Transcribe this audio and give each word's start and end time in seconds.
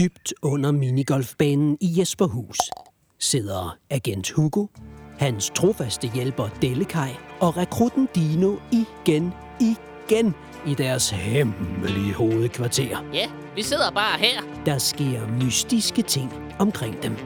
Dybt 0.00 0.32
under 0.42 0.72
minigolfbanen 0.72 1.78
i 1.80 1.98
Jesperhus 1.98 2.58
sidder 3.18 3.76
agent 3.90 4.30
Hugo, 4.30 4.66
hans 5.18 5.50
trofaste 5.54 6.10
hjælper 6.14 6.48
Dellekaj 6.62 7.16
og 7.40 7.56
rekrutten 7.56 8.08
Dino 8.14 8.56
igen, 8.72 9.32
igen 9.60 10.34
i 10.66 10.74
deres 10.74 11.10
hemmelige 11.10 12.14
hovedkvarter. 12.14 13.04
Ja, 13.12 13.30
vi 13.54 13.62
sidder 13.62 13.90
bare 13.90 14.18
her. 14.18 14.62
Der 14.66 14.78
sker 14.78 15.26
mystiske 15.26 16.02
ting 16.02 16.32
omkring 16.58 17.02
dem. 17.02 17.16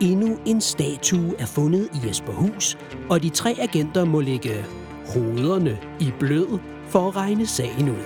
Endnu 0.00 0.38
en 0.46 0.60
statue 0.60 1.34
er 1.38 1.46
fundet 1.46 1.88
i 1.94 2.08
Jesperhus, 2.08 2.78
og 3.10 3.22
de 3.22 3.28
tre 3.28 3.56
agenter 3.60 4.04
må 4.04 4.20
lægge 4.20 4.64
hovederne 5.14 5.78
i 6.00 6.12
blød 6.18 6.58
for 6.88 7.08
at 7.08 7.16
regne 7.16 7.46
sagen 7.46 7.88
ud. 7.88 8.04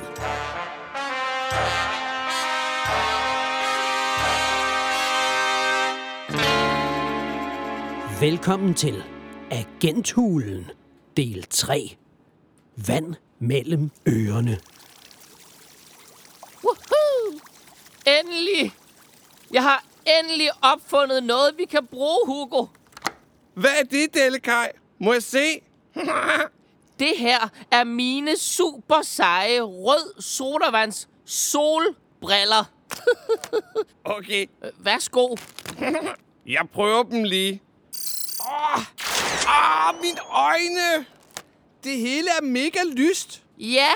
Velkommen 8.20 8.74
til 8.74 9.02
Agenthulen, 9.50 10.70
del 11.16 11.42
3. 11.50 11.96
Vand 12.88 13.14
mellem 13.38 13.90
ørerne. 14.08 14.58
Woohoo! 16.64 17.40
Endelig! 18.06 18.72
Jeg 19.50 19.62
har 19.62 19.84
endelig 20.20 20.48
opfundet 20.62 21.22
noget, 21.22 21.50
vi 21.58 21.64
kan 21.64 21.86
bruge, 21.86 22.26
Hugo. 22.26 22.66
Hvad 23.54 23.70
er 23.80 23.84
det, 23.84 24.14
Dellekaj? 24.14 24.72
Må 24.98 25.12
jeg 25.12 25.22
se? 25.22 25.60
Det 26.98 27.12
her 27.18 27.48
er 27.70 27.84
mine 27.84 28.36
super 28.36 29.02
seje 29.02 29.60
rød 29.60 30.22
sodavands 30.22 31.08
solbriller. 31.24 32.64
Okay, 34.04 34.46
Værsgo. 34.78 35.36
jeg 36.46 36.68
prøver 36.72 37.02
dem 37.02 37.24
lige. 37.24 37.62
Åh, 38.50 38.78
ah, 39.46 39.94
mine 40.02 40.20
øjne! 40.30 41.06
Det 41.84 41.96
hele 41.98 42.28
er 42.38 42.42
mega 42.42 42.78
lyst. 42.92 43.42
Ja, 43.58 43.88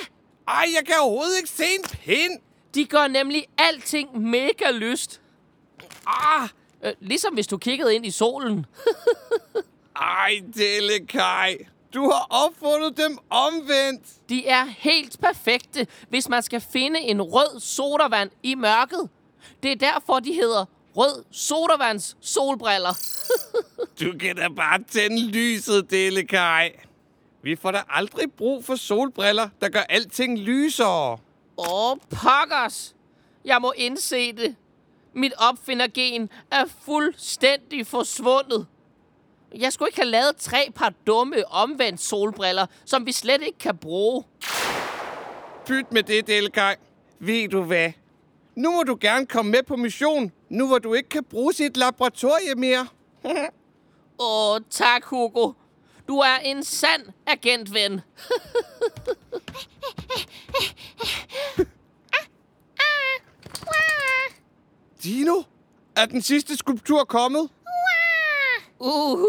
Ej, 0.49 0.65
jeg 0.79 0.87
kan 0.87 0.95
overhovedet 1.01 1.37
ikke 1.37 1.49
se 1.51 1.65
en 1.65 1.83
pind. 1.85 2.41
de 2.75 2.85
gør 2.85 3.09
nemlig 3.09 3.47
alting 3.59 4.21
mega 4.21 4.71
lyst. 4.71 5.21
Ah, 6.07 6.49
Øh, 6.85 6.93
Ligesom 7.01 7.35
hvis 7.35 7.47
du 7.47 7.57
kiggede 7.59 7.95
ind 7.95 8.07
i 8.07 8.11
solen. 8.11 8.67
ej, 9.97 10.41
Dellekaj. 10.57 11.57
Du 11.95 12.11
har 12.11 12.27
opfundet 12.31 12.97
dem 12.97 13.19
omvendt. 13.31 14.03
De 14.29 14.47
er 14.47 14.65
helt 14.65 15.21
perfekte, 15.21 15.87
hvis 16.09 16.29
man 16.29 16.43
skal 16.43 16.61
finde 16.61 17.01
en 17.01 17.23
rød 17.23 17.61
sodavand 17.61 18.31
i 18.43 18.55
mørket. 18.55 19.09
Det 19.63 19.73
er 19.73 19.77
derfor, 19.77 20.21
de 20.21 20.33
hedder 20.33 20.65
rød 20.97 21.25
sodavands 21.31 22.17
solbriller. 22.21 22.99
Du 24.01 24.13
kan 24.21 24.37
da 24.37 24.49
bare 24.49 24.83
tænde 24.91 25.27
lyset, 25.31 25.91
Dellekaj. 25.91 26.73
Vi 27.43 27.57
får 27.57 27.71
da 27.71 27.83
aldrig 27.89 28.33
brug 28.33 28.65
for 28.65 28.75
solbriller, 28.77 29.49
der 29.61 29.69
gør 29.69 29.81
alting 29.81 30.39
lysere. 30.39 31.19
Åh, 31.59 31.97
pokkers! 32.11 32.95
Jeg 33.45 33.59
må 33.61 33.73
indse 33.77 34.33
det. 34.33 34.57
Mit 35.15 35.33
opfindergen 35.39 36.31
er 36.51 36.65
fuldstændig 36.85 37.87
forsvundet. 37.87 38.67
Jeg 39.59 39.73
skulle 39.73 39.89
ikke 39.89 40.01
have 40.01 40.11
lavet 40.11 40.37
tre 40.37 40.73
par 40.75 40.93
dumme 41.07 41.49
omvendt 41.51 42.01
solbriller, 42.01 42.67
som 42.85 43.07
vi 43.07 43.13
slet 43.13 43.43
ikke 43.43 43.59
kan 43.59 43.77
bruge. 43.77 44.25
Pyt 45.67 45.93
med 45.93 46.03
det, 46.03 46.27
Dellekaj. 46.27 46.77
Ved 47.19 47.49
du 47.49 47.63
hvad? 47.63 47.93
Nu 48.57 48.71
må 48.71 48.83
du 48.83 48.97
gerne 49.01 49.27
komme 49.27 49.51
med 49.51 49.63
på 49.63 49.77
mission, 49.77 50.33
nu 50.49 50.67
hvor 50.67 50.79
du 50.79 50.95
ikke 50.95 51.09
kan 51.09 51.25
bruge 51.25 51.53
sit 51.53 51.77
laboratorie 51.77 52.55
mere. 52.57 52.87
Åh, 54.19 54.61
tak, 54.71 55.05
Hugo. 55.05 55.53
Du 56.09 56.19
er 56.19 56.37
en 56.45 56.65
sand 56.65 57.03
agentven. 57.27 58.01
Dino, 65.05 65.43
er 65.97 66.07
den 66.07 66.23
sidste 66.23 66.57
skulptur 66.57 67.05
kommet? 67.05 67.49
Uh, 68.79 69.27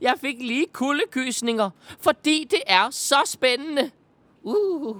jeg 0.00 0.14
fik 0.20 0.36
lige 0.38 0.66
kuldekysninger, 0.72 1.70
fordi 2.00 2.44
det 2.50 2.60
er 2.66 2.90
så 2.90 3.22
spændende. 3.24 3.90
Uh. 4.42 4.96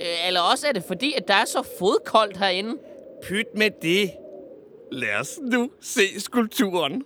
Øh, 0.00 0.26
Eller 0.26 0.40
også 0.40 0.68
er 0.68 0.72
det 0.72 0.84
fordi, 0.84 1.12
at 1.12 1.28
der 1.28 1.34
er 1.34 1.44
så 1.44 1.62
fodkoldt 1.78 2.36
herinde. 2.36 2.78
Pyt 3.22 3.46
med 3.54 3.70
det. 3.82 4.10
Lad 4.92 5.14
os 5.20 5.38
nu 5.42 5.70
se 5.80 6.20
skulpturen. 6.20 7.02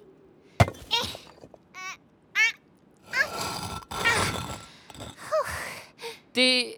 Det 6.35 6.75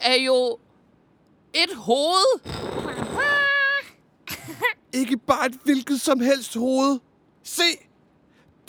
er 0.00 0.14
jo 0.14 0.58
et 1.54 1.74
hoved. 1.76 2.40
Ikke 4.92 5.16
bare 5.16 5.46
et 5.46 5.58
hvilket 5.64 6.00
som 6.00 6.20
helst 6.20 6.54
hoved. 6.54 6.98
Se, 7.42 7.62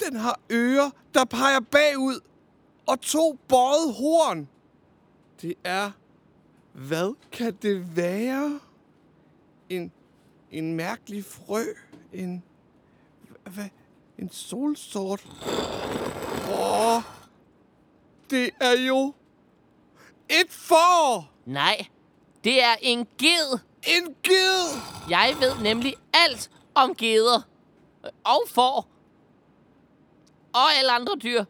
den 0.00 0.16
har 0.16 0.40
ører, 0.52 0.90
der 1.14 1.24
peger 1.24 1.60
bagud, 1.60 2.20
og 2.86 3.00
to 3.00 3.38
bøjet 3.48 3.94
horn. 3.94 4.48
Det 5.42 5.54
er... 5.64 5.90
Hvad 6.74 7.14
kan 7.32 7.54
det 7.62 7.96
være? 7.96 8.60
En, 9.68 9.92
en 10.50 10.74
mærkelig 10.74 11.24
frø. 11.24 11.64
En... 12.12 12.44
Hvad? 13.54 13.68
En 14.18 14.30
solsort. 14.30 15.26
Åh, 16.52 17.02
det 18.30 18.50
er 18.60 18.80
jo... 18.86 19.14
Et 20.28 20.50
får! 20.50 21.30
Nej, 21.44 21.86
det 22.44 22.62
er 22.62 22.74
en 22.82 23.06
ged. 23.18 23.58
En 23.86 24.14
ged! 24.22 24.80
Jeg 25.10 25.36
ved 25.40 25.62
nemlig 25.62 25.94
alt 26.12 26.50
om 26.74 26.94
geder. 26.94 27.40
Og 28.24 28.42
får. 28.48 28.88
Og 30.52 30.72
alle 30.78 30.92
andre 30.92 31.16
dyr. 31.22 31.44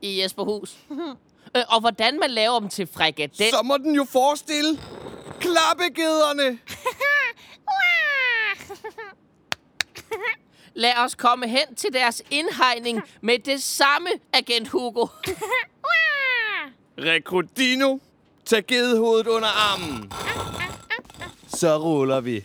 I 0.00 0.22
Jesperhus. 0.22 0.78
Øh, 1.56 1.62
Og 1.68 1.80
hvordan 1.80 2.18
man 2.20 2.30
laver 2.30 2.60
dem 2.60 2.68
til 2.68 2.88
frikadel. 2.94 3.50
Så 3.50 3.62
må 3.62 3.76
den 3.76 3.94
jo 3.94 4.04
forestille 4.04 4.80
klappegederne. 5.40 6.58
Lad 10.74 10.92
os 10.98 11.14
komme 11.14 11.48
hen 11.48 11.74
til 11.76 11.92
deres 11.92 12.22
indhegning 12.30 13.02
med 13.20 13.38
det 13.38 13.62
samme, 13.62 14.08
agent 14.32 14.68
Hugo. 14.68 15.06
Rekrutino, 16.98 17.98
tag 18.44 18.66
gedehovedet 18.66 19.26
under 19.26 19.48
armen. 19.48 20.12
Så 21.48 21.76
ruller 21.78 22.20
vi. 22.20 22.44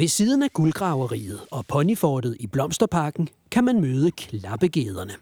Ved 0.00 0.08
siden 0.08 0.42
af 0.42 0.52
guldgraveriet 0.52 1.40
og 1.50 1.66
ponyfortet 1.66 2.36
i 2.40 2.46
Blomsterparken 2.46 3.28
kan 3.50 3.64
man 3.64 3.80
møde 3.80 4.10
klappegederne. 4.10 5.12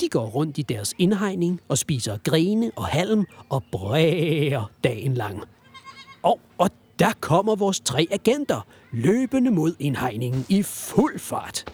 De 0.00 0.08
går 0.08 0.26
rundt 0.26 0.58
i 0.58 0.62
deres 0.62 0.94
indhegning 0.98 1.60
og 1.68 1.78
spiser 1.78 2.18
grene 2.24 2.70
og 2.76 2.86
halm 2.86 3.24
og 3.48 3.62
bræger 3.72 4.70
dagen 4.84 5.14
lang. 5.14 5.42
Og, 6.22 6.40
og 6.58 6.70
der 6.98 7.12
kommer 7.20 7.56
vores 7.56 7.80
tre 7.80 8.06
agenter 8.10 8.66
løbende 8.92 9.50
mod 9.50 9.74
indhegningen 9.78 10.46
i 10.48 10.62
fuld 10.62 11.18
fart. 11.18 11.72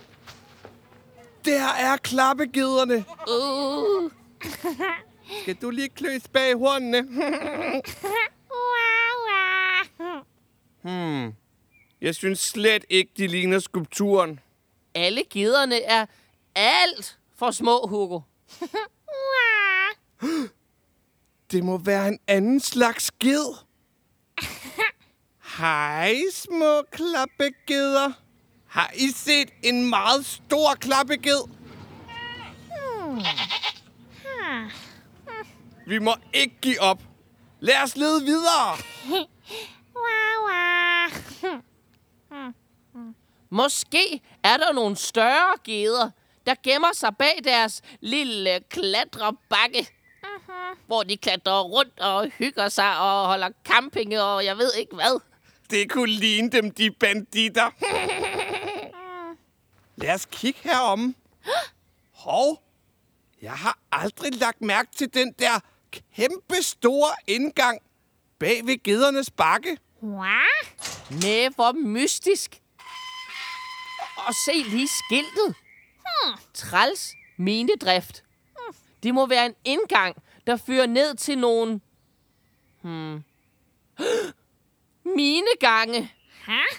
Der 1.45 1.67
er 1.79 1.97
klappegederne. 1.97 3.05
Uh, 3.29 4.11
Skal 5.43 5.55
du 5.63 5.71
lige 5.71 5.89
kløs 5.89 6.29
bag 6.33 6.55
hornene? 6.59 7.03
hmm. 10.83 11.35
Jeg 12.01 12.15
synes 12.15 12.39
slet 12.39 12.85
ikke, 12.89 13.13
de 13.17 13.27
ligner 13.27 13.59
skulpturen. 13.59 14.41
alle 14.95 15.25
gederne 15.31 15.83
er 15.83 16.07
alt 16.55 17.19
for 17.37 17.51
små, 17.51 17.87
Hugo. 17.87 18.21
Det 21.53 21.65
må 21.65 21.79
være 21.79 22.09
en 22.09 22.19
anden 22.27 22.61
slags 22.61 23.11
ged. 23.11 23.55
Hej, 25.59 26.15
små 26.33 26.83
klappegeder. 26.91 28.13
Har 28.67 28.91
I 28.95 29.09
set 29.09 29.49
en 29.63 29.89
meget 29.89 30.27
stor 30.27 30.75
klappeged? 30.75 31.41
Vi 35.87 35.99
må 35.99 36.15
ikke 36.33 36.57
give 36.61 36.81
op. 36.81 37.03
Lad 37.61 37.83
os 37.83 37.97
lede 37.97 38.25
videre. 38.25 38.77
Mm. 42.31 43.15
Måske 43.51 44.21
er 44.43 44.57
der 44.57 44.73
nogle 44.73 44.97
større 44.97 45.55
geder, 45.65 46.11
der 46.47 46.55
gemmer 46.63 46.93
sig 46.93 47.17
bag 47.17 47.41
deres 47.45 47.83
lille 48.01 48.61
klatrebakke. 48.69 49.89
Hvor 50.87 51.03
de 51.03 51.17
klatrer 51.17 51.63
rundt 51.63 52.01
og 52.01 52.31
hygger 52.39 52.69
sig 52.69 52.99
og 52.99 53.27
holder 53.27 53.51
camping 53.65 54.19
og 54.19 54.45
jeg 54.45 54.59
ved 54.59 54.73
ikke 54.79 54.95
hvad. 54.95 55.21
Det 55.71 55.91
kunne 55.91 56.13
ligne 56.13 56.51
dem, 56.51 56.71
de 56.71 56.91
banditter. 56.91 57.71
Lad 59.97 60.15
os 60.15 60.29
kigge 60.31 60.61
herom. 60.63 61.17
Hov, 62.15 62.63
jeg 63.43 63.53
har 63.53 63.79
aldrig 63.93 64.35
lagt 64.35 64.63
mærke 64.63 64.91
til 64.97 65.15
den 65.15 65.33
der 65.39 65.61
kæmpe 66.17 66.55
store 66.63 67.11
indgang 67.27 67.81
bag 68.39 68.67
ved 68.67 68.83
gedernes 68.83 69.31
bakke. 69.31 69.79
Wah. 70.03 70.67
Næh, 71.23 71.51
hvor 71.55 71.73
mystisk. 71.73 72.61
Og 74.17 74.35
se 74.47 74.53
lige 74.53 74.89
skiltet. 74.89 75.55
Træls 76.55 77.15
minedrift. 77.37 78.25
Det 79.03 79.15
må 79.15 79.27
være 79.27 79.47
en 79.47 79.55
indgang, 79.65 80.17
der 80.47 80.57
fører 80.57 80.87
ned 80.87 81.15
til 81.15 81.39
nogle... 81.39 81.81
Hmm. 82.83 83.25
Minegange. 85.05 86.13
Huh? 86.47 86.79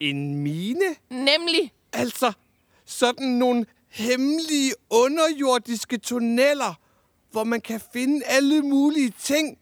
En 0.00 0.34
mine? 0.34 0.96
Nemlig. 1.10 1.72
Altså, 1.92 2.32
sådan 2.84 3.28
nogle 3.28 3.66
hemmelige 3.88 4.74
underjordiske 4.90 5.98
tunneller, 5.98 6.74
hvor 7.30 7.44
man 7.44 7.60
kan 7.60 7.80
finde 7.92 8.24
alle 8.24 8.62
mulige 8.62 9.12
ting. 9.20 9.58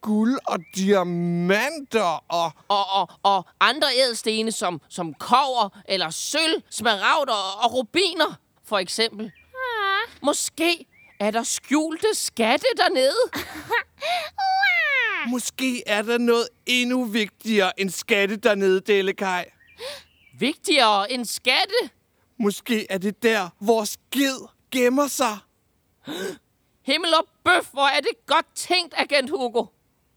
Guld 0.00 0.38
og 0.46 0.58
diamanter 0.76 2.24
og... 2.28 2.52
Og, 2.68 2.84
og, 2.92 3.08
og 3.22 3.46
andre 3.60 3.86
ædelstene 4.04 4.52
som, 4.52 4.80
som 4.88 5.14
kover 5.14 5.68
eller 5.88 6.10
sølv, 6.10 6.62
smaragder 6.70 7.32
og, 7.34 7.64
og 7.64 7.74
rubiner, 7.74 8.38
for 8.64 8.78
eksempel. 8.78 9.32
Måske 10.22 10.86
er 11.20 11.30
der 11.30 11.42
skjulte 11.42 12.06
skatte 12.14 12.66
dernede. 12.76 13.30
Måske 15.32 15.82
er 15.88 16.02
der 16.02 16.18
noget 16.18 16.48
endnu 16.66 17.04
vigtigere 17.04 17.80
end 17.80 17.90
skatte 17.90 18.36
dernede, 18.36 18.80
Delikaj. 18.80 19.50
Vigtigere 20.38 21.12
end 21.12 21.24
skatte. 21.24 21.90
Måske 22.38 22.86
er 22.90 22.98
det 22.98 23.22
der, 23.22 23.48
hvor 23.58 23.84
skid 23.84 24.36
gemmer 24.70 25.06
sig. 25.06 25.38
Himmel 26.82 27.14
og 27.14 27.26
bøf, 27.44 27.66
hvor 27.72 27.86
er 27.86 28.00
det 28.00 28.26
godt 28.26 28.46
tænkt, 28.54 28.94
agent 28.96 29.30
Hugo. 29.30 29.64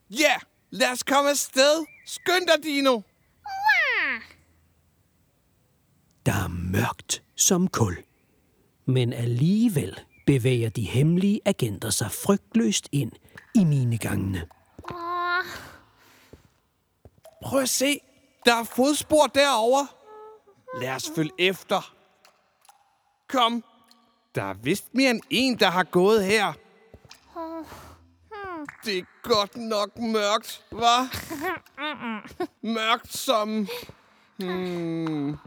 Ja, 0.10 0.34
lad 0.70 0.92
os 0.92 1.04
komme 1.04 1.30
afsted. 1.30 1.86
Skynd 2.06 2.48
dig, 2.48 2.64
Dino. 2.64 3.02
Der 6.26 6.34
er 6.34 6.48
mørkt 6.48 7.24
som 7.36 7.68
kul. 7.68 7.98
Men 8.86 9.14
alligevel 9.14 10.00
bevæger 10.26 10.70
de 10.70 10.82
hemmelige 10.84 11.42
agenter 11.46 11.90
sig 11.90 12.12
frygtløst 12.12 12.90
ind 12.92 13.12
i 13.56 13.64
minegangene. 13.64 14.48
Åh, 14.92 15.46
Prøv 17.44 17.60
at 17.62 17.70
se. 17.70 18.00
Der 18.46 18.56
er 18.56 18.64
fodspor 18.64 19.28
derovre. 19.28 19.88
Lad 20.82 20.96
os 20.96 21.12
følge 21.16 21.32
efter. 21.40 21.96
Kom. 23.30 23.64
Der 24.36 24.44
er 24.44 24.54
vist 24.54 24.94
mere 24.94 25.10
end 25.12 25.22
en, 25.30 25.60
der 25.60 25.70
har 25.70 25.84
gået 25.84 26.26
her. 26.26 26.54
Det 28.86 28.98
er 28.98 29.04
godt 29.22 29.58
nok 29.58 29.98
mørkt, 30.00 30.62
hva? 30.72 31.08
Mørkt 32.62 33.14
som... 33.18 33.68
Hmm, 34.40 35.38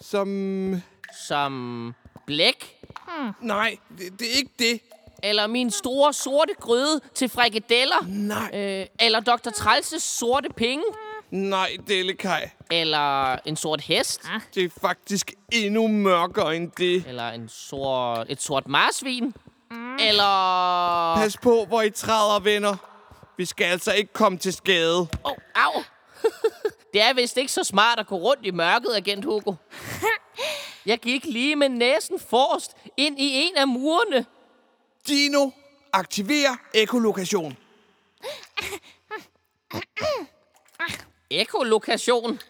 som... 0.00 0.82
Som 1.28 1.94
blæk. 2.26 2.76
Nej, 3.40 3.76
det, 3.98 4.20
det 4.20 4.26
er 4.32 4.36
ikke 4.36 4.52
det. 4.58 4.80
Eller 5.22 5.46
min 5.46 5.70
store 5.70 6.12
sorte 6.12 6.54
gryde 6.60 7.00
til 7.14 7.28
frikadeller. 7.28 8.04
Nej, 8.08 8.50
Øh, 8.54 8.86
eller 9.00 9.20
Dr. 9.20 9.50
Trælses 9.50 10.02
sorte 10.02 10.48
penge. 10.56 10.84
nej, 11.30 11.76
Delikaj. 11.88 12.50
Eller 12.70 13.36
en 13.44 13.56
sort 13.56 13.80
hest. 13.80 14.22
Det 14.54 14.64
er 14.64 14.68
faktisk 14.80 15.32
endnu 15.52 15.88
mørkere 15.88 16.56
end 16.56 16.70
det. 16.78 17.04
Eller 17.08 17.28
en 17.30 17.48
sort, 17.48 18.26
et 18.30 18.42
sort 18.42 18.68
marsvin. 18.68 19.34
Eller... 20.00 21.14
Pas 21.16 21.36
på, 21.36 21.64
hvor 21.64 21.82
I 21.82 21.90
træder, 21.90 22.40
venner. 22.40 22.76
Vi 23.36 23.44
skal 23.44 23.64
altså 23.64 23.92
ikke 23.92 24.12
komme 24.12 24.38
til 24.38 24.52
skade. 24.52 24.98
Åh, 24.98 25.06
oh, 25.24 25.36
au! 25.54 25.82
det 26.92 27.02
er 27.02 27.14
vist 27.14 27.36
ikke 27.36 27.52
så 27.52 27.64
smart 27.64 27.98
at 27.98 28.06
gå 28.06 28.16
rundt 28.16 28.46
i 28.46 28.50
mørket, 28.50 28.96
agent 28.96 29.24
Hugo. 29.24 29.54
Jeg 30.86 30.98
gik 30.98 31.24
lige 31.24 31.56
med 31.56 31.68
næsen 31.68 32.20
forrest 32.20 32.76
ind 32.96 33.20
i 33.20 33.32
en 33.32 33.56
af 33.56 33.68
murene. 33.68 34.26
Dino, 35.08 35.50
aktiver 35.92 36.56
ekolokation. 36.74 37.56
Ekolokation. 41.30 42.40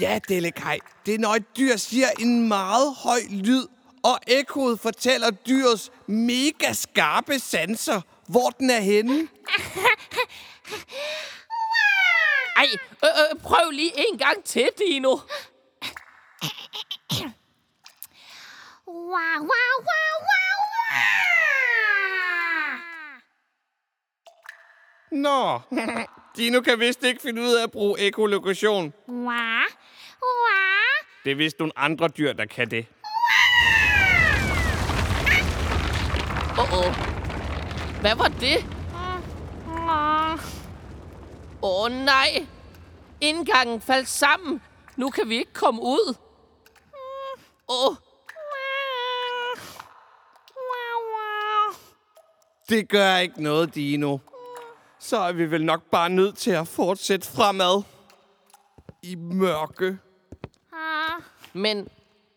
Ja, 0.00 0.18
Delikaj. 0.28 0.78
Det 1.06 1.14
er, 1.14 1.18
når 1.18 1.34
et 1.34 1.56
dyr 1.56 1.76
siger 1.76 2.08
en 2.18 2.48
meget 2.48 2.94
høj 2.94 3.20
lyd, 3.30 3.66
og 4.04 4.18
ekkoet 4.26 4.80
fortæller 4.80 5.30
dyrets 5.30 5.92
mega 6.06 6.72
skarpe 6.72 7.38
sanser, 7.38 8.00
hvor 8.28 8.50
den 8.50 8.70
er 8.70 8.80
henne. 8.80 9.28
Ej, 12.56 12.66
øh, 13.04 13.10
øh, 13.10 13.40
prøv 13.42 13.70
lige 13.70 13.92
en 13.96 14.18
gang 14.18 14.44
til, 14.44 14.68
Dino. 14.78 15.16
Wah, 18.88 19.40
wah, 19.40 19.74
wah, 19.88 20.14
wah, 20.26 20.54
wah. 20.72 21.14
Nå, 25.10 25.60
Dino 26.36 26.60
kan 26.60 26.80
vist 26.80 27.02
ikke 27.02 27.22
finde 27.22 27.42
ud 27.42 27.54
af 27.54 27.62
at 27.62 27.70
bruge 27.70 28.06
ekolokation. 28.06 28.92
Wah, 29.08 29.64
wah. 30.22 31.04
Det 31.24 31.32
er 31.32 31.36
vist 31.36 31.58
nogle 31.58 31.78
andre 31.78 32.08
dyr, 32.08 32.32
der 32.32 32.46
kan 32.46 32.70
det. 32.70 32.86
Åh, 36.64 36.72
oh, 36.72 36.86
oh. 36.86 36.94
Hvad 38.00 38.16
var 38.16 38.28
det? 38.28 38.66
Åh, 41.62 41.84
oh, 41.84 41.90
nej. 41.90 42.46
Indgangen 43.20 43.80
faldt 43.80 44.08
sammen. 44.08 44.62
Nu 44.96 45.10
kan 45.10 45.28
vi 45.28 45.36
ikke 45.36 45.52
komme 45.52 45.82
ud. 45.82 46.14
Åh, 47.68 47.86
oh. 47.86 47.96
Det 52.68 52.88
gør 52.88 53.16
ikke 53.16 53.42
noget, 53.42 53.74
Dino. 53.74 54.18
Så 54.98 55.16
er 55.16 55.32
vi 55.32 55.50
vel 55.50 55.64
nok 55.64 55.82
bare 55.82 56.10
nødt 56.10 56.38
til 56.38 56.50
at 56.50 56.68
fortsætte 56.68 57.26
fremad. 57.30 57.82
I 59.02 59.14
mørke. 59.14 59.98
Men 61.52 61.88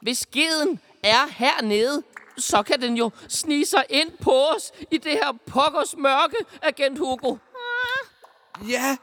hvis 0.02 0.18
skeden 0.18 0.80
er 1.04 1.28
hernede, 1.30 2.04
så 2.38 2.64
kan 2.64 2.82
den 2.82 2.98
jo 2.98 3.12
snige 3.28 3.66
sig 3.66 3.86
ind 3.90 4.12
på 4.18 4.48
os 4.48 4.72
i 4.92 4.98
det 4.98 5.12
her 5.12 5.32
pokkers 5.48 5.96
mørke, 5.98 6.38
agent 6.62 7.00
Hugo. 7.00 7.38
Ja, 8.68 8.98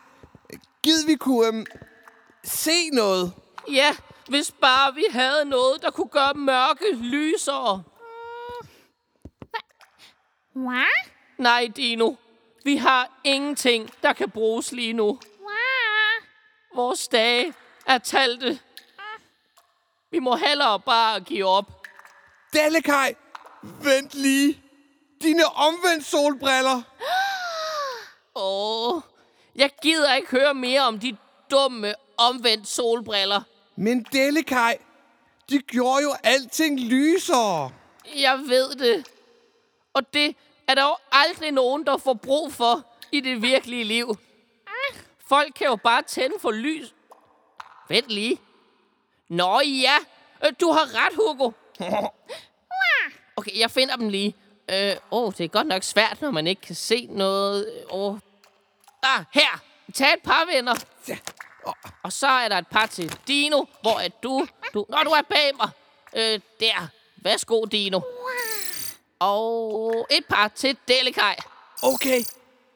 gid 0.82 1.06
vi 1.06 1.14
kunne 1.14 1.46
øhm, 1.46 1.66
se 2.44 2.90
noget. 2.92 3.32
Ja, 3.70 3.96
hvis 4.28 4.52
bare 4.60 4.94
vi 4.94 5.04
havde 5.10 5.44
noget, 5.44 5.82
der 5.82 5.90
kunne 5.90 6.08
gøre 6.08 6.34
mørke 6.34 6.92
lysere. 6.94 7.82
Wah, 10.56 10.86
Nej, 11.38 11.66
Dino. 11.76 12.14
Vi 12.64 12.76
har 12.76 13.20
ingenting, 13.24 13.90
der 14.02 14.12
kan 14.12 14.30
bruges 14.30 14.72
lige 14.72 14.92
nu. 14.92 15.20
Vores 16.74 17.08
dage 17.08 17.54
er 17.86 17.98
talte. 17.98 18.58
Vi 20.10 20.18
må 20.18 20.36
hellere 20.36 20.80
bare 20.80 21.20
give 21.20 21.44
op. 21.46 21.86
Delikaj, 22.52 23.14
vent 23.82 24.14
lige. 24.14 24.60
Dine 25.22 25.44
omvendt 25.46 26.06
solbriller. 26.06 26.82
Åh, 28.36 29.00
jeg 29.56 29.70
gider 29.82 30.14
ikke 30.14 30.30
høre 30.30 30.54
mere 30.54 30.80
om 30.80 30.98
de 30.98 31.16
dumme 31.50 31.94
omvendt 32.16 32.68
solbriller. 32.68 33.42
Men 33.76 34.06
Delikaj, 34.12 34.78
de 35.50 35.58
gjorde 35.58 36.02
jo 36.02 36.14
alting 36.22 36.80
lysere. 36.80 37.70
Jeg 38.16 38.38
ved 38.38 38.74
det. 38.74 39.08
Og 39.94 40.14
det 40.14 40.36
er 40.68 40.74
der 40.74 40.82
jo 40.82 40.96
aldrig 41.12 41.52
nogen, 41.52 41.86
der 41.86 41.96
får 41.96 42.14
brug 42.14 42.52
for 42.52 42.84
i 43.12 43.20
det 43.20 43.42
virkelige 43.42 43.84
liv. 43.84 44.18
Folk 45.26 45.54
kan 45.54 45.66
jo 45.66 45.76
bare 45.76 46.02
tænde 46.02 46.36
for 46.40 46.50
lys. 46.50 46.94
Vent 47.88 48.08
lige. 48.08 48.40
Nå 49.28 49.60
ja, 49.60 49.96
Øh, 50.46 50.52
du 50.60 50.70
har 50.72 50.86
ret, 50.94 51.14
Hugo. 51.14 51.50
Okay, 53.36 53.58
jeg 53.58 53.70
finder 53.70 53.96
dem 53.96 54.08
lige. 54.08 54.34
Øh, 54.70 54.96
åh, 55.10 55.32
det 55.38 55.44
er 55.44 55.48
godt 55.48 55.66
nok 55.66 55.82
svært, 55.82 56.20
når 56.20 56.30
man 56.30 56.46
ikke 56.46 56.62
kan 56.62 56.74
se 56.74 57.06
noget. 57.10 57.84
Åh. 57.90 58.16
Ah, 59.02 59.24
her! 59.34 59.62
Tag 59.94 60.12
et 60.12 60.22
par 60.24 60.46
venner. 60.54 60.74
Ja. 61.08 61.16
Og 62.02 62.12
så 62.12 62.26
er 62.26 62.48
der 62.48 62.58
et 62.58 62.66
par 62.66 62.86
til 62.86 63.18
Dino, 63.28 63.64
hvor 63.82 64.00
er 64.00 64.08
du? 64.22 64.46
du 64.74 64.86
Nå, 64.88 64.96
du 65.04 65.10
er 65.10 65.22
bag 65.22 65.50
mig. 65.56 65.68
Øh, 66.16 66.40
der. 66.60 66.88
Værsgo, 67.16 67.64
Dino. 67.64 68.00
Og 69.18 70.06
et 70.10 70.26
par 70.28 70.48
til 70.48 70.76
Delikaj. 70.88 71.36
Okay, 71.82 72.20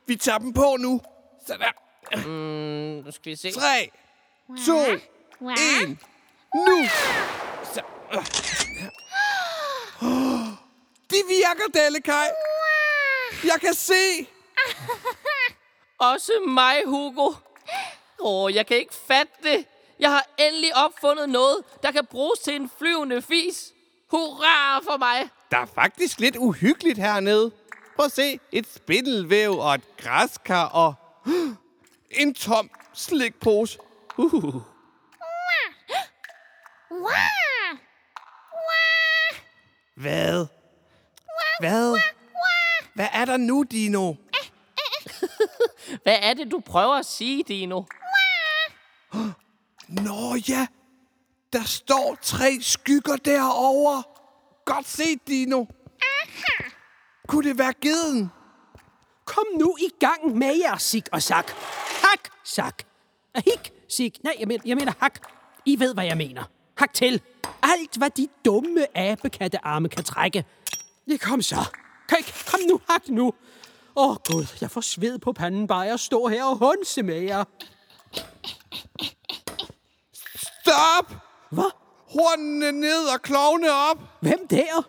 vi 0.07 0.17
tager 0.17 0.39
dem 0.39 0.53
på 0.53 0.77
nu. 0.79 1.01
Sådan 1.47 1.61
der. 1.61 2.27
Nu 3.03 3.11
skal 3.11 3.31
vi 3.31 3.37
se. 3.37 3.53
3, 3.53 3.91
2, 4.67 4.79
1, 4.79 5.01
nu! 6.55 6.89
Så. 7.75 7.81
De 11.11 11.17
virker, 11.29 11.81
Delikaj. 11.81 12.29
Jeg 13.45 13.61
kan 13.61 13.75
se. 13.75 14.29
Også 15.99 16.33
mig, 16.49 16.83
Hugo. 16.87 17.33
Åh, 18.21 18.55
jeg 18.55 18.67
kan 18.67 18.77
ikke 18.77 18.95
fatte 18.95 19.33
det. 19.43 19.67
Jeg 19.99 20.11
har 20.11 20.27
endelig 20.39 20.77
opfundet 20.77 21.29
noget, 21.29 21.65
der 21.83 21.91
kan 21.93 22.07
bruges 22.07 22.39
til 22.39 22.57
en 22.57 22.71
flyvende 22.79 23.23
fis. 23.23 23.73
Hurra 24.11 24.79
for 24.79 24.97
mig. 24.97 25.29
Der 25.51 25.59
er 25.59 25.67
faktisk 25.67 26.21
lidt 26.21 26.37
uhyggeligt 26.37 26.99
hernede. 26.99 27.51
Prøv 27.97 28.07
at 28.07 28.13
se. 28.13 28.41
Et 28.53 28.67
spindelvæv 28.75 29.59
og 29.59 29.75
et 29.75 29.97
græskar 29.97 30.65
og... 30.65 30.95
En 32.11 32.35
tom 32.35 32.71
slikpose. 32.95 33.79
Uh. 34.17 34.55
Hvad? 39.95 40.47
Hvad? 41.61 42.01
Hvad 42.95 43.09
er 43.13 43.25
der 43.25 43.37
nu, 43.37 43.63
Dino? 43.63 44.15
Hvad 46.03 46.17
er 46.23 46.35
det, 46.35 46.51
du 46.51 46.61
prøver 46.67 46.95
at 46.95 47.07
sige, 47.07 47.45
Dino? 47.49 47.83
Nå 49.89 50.35
ja, 50.49 50.67
der 51.53 51.63
står 51.63 52.17
tre 52.23 52.59
skygger 52.61 53.17
derovre. 53.17 54.03
Godt 54.65 54.89
set, 54.89 55.29
Dino. 55.29 55.65
Kunne 57.29 57.49
det 57.49 57.59
være 57.59 57.73
geden? 57.81 58.31
Kom 59.25 59.45
nu 59.59 59.77
i 59.81 59.91
gang 60.01 60.37
med 60.37 60.57
jer, 60.57 60.77
Sik 60.77 61.09
og 61.13 61.23
Sak. 61.23 61.51
Hak, 62.03 62.29
Sak. 62.45 62.83
Ah, 63.35 63.43
Hik, 63.45 63.73
Sik. 63.89 64.25
Nej, 64.25 64.37
jeg 64.39 64.49
mener, 64.49 64.63
jeg 64.67 64.77
mener 64.77 64.93
hak. 65.01 65.19
I 65.65 65.79
ved, 65.79 65.95
hvad 65.95 66.05
jeg 66.05 66.17
mener. 66.17 66.45
Hak 66.79 66.93
til. 66.93 67.23
Alt, 67.63 67.97
hvad 67.97 68.11
de 68.11 68.29
dumme 68.45 68.99
abekattearme 68.99 69.89
kan 69.89 70.05
trække. 70.05 70.45
Ja, 71.09 71.17
kom 71.17 71.43
så. 71.43 71.65
Kom, 72.09 72.19
kom 72.51 72.61
nu, 72.69 72.81
hak 72.89 73.09
nu. 73.09 73.33
Åh, 73.97 74.11
oh, 74.11 74.17
Gud, 74.25 74.47
jeg 74.61 74.71
får 74.71 74.81
sved 74.81 75.19
på 75.19 75.33
panden 75.33 75.67
bare 75.67 75.81
jeg 75.81 76.01
står 76.01 76.29
her 76.29 76.45
og 76.45 76.57
hunse 76.57 77.03
med 77.03 77.21
jer. 77.21 77.45
Stop! 80.35 81.15
Hvad? 81.51 81.71
Hornene 82.13 82.73
ned 82.73 83.05
og 83.15 83.23
klovne 83.23 83.73
op. 83.73 83.99
Hvem 84.21 84.49
der? 84.49 84.89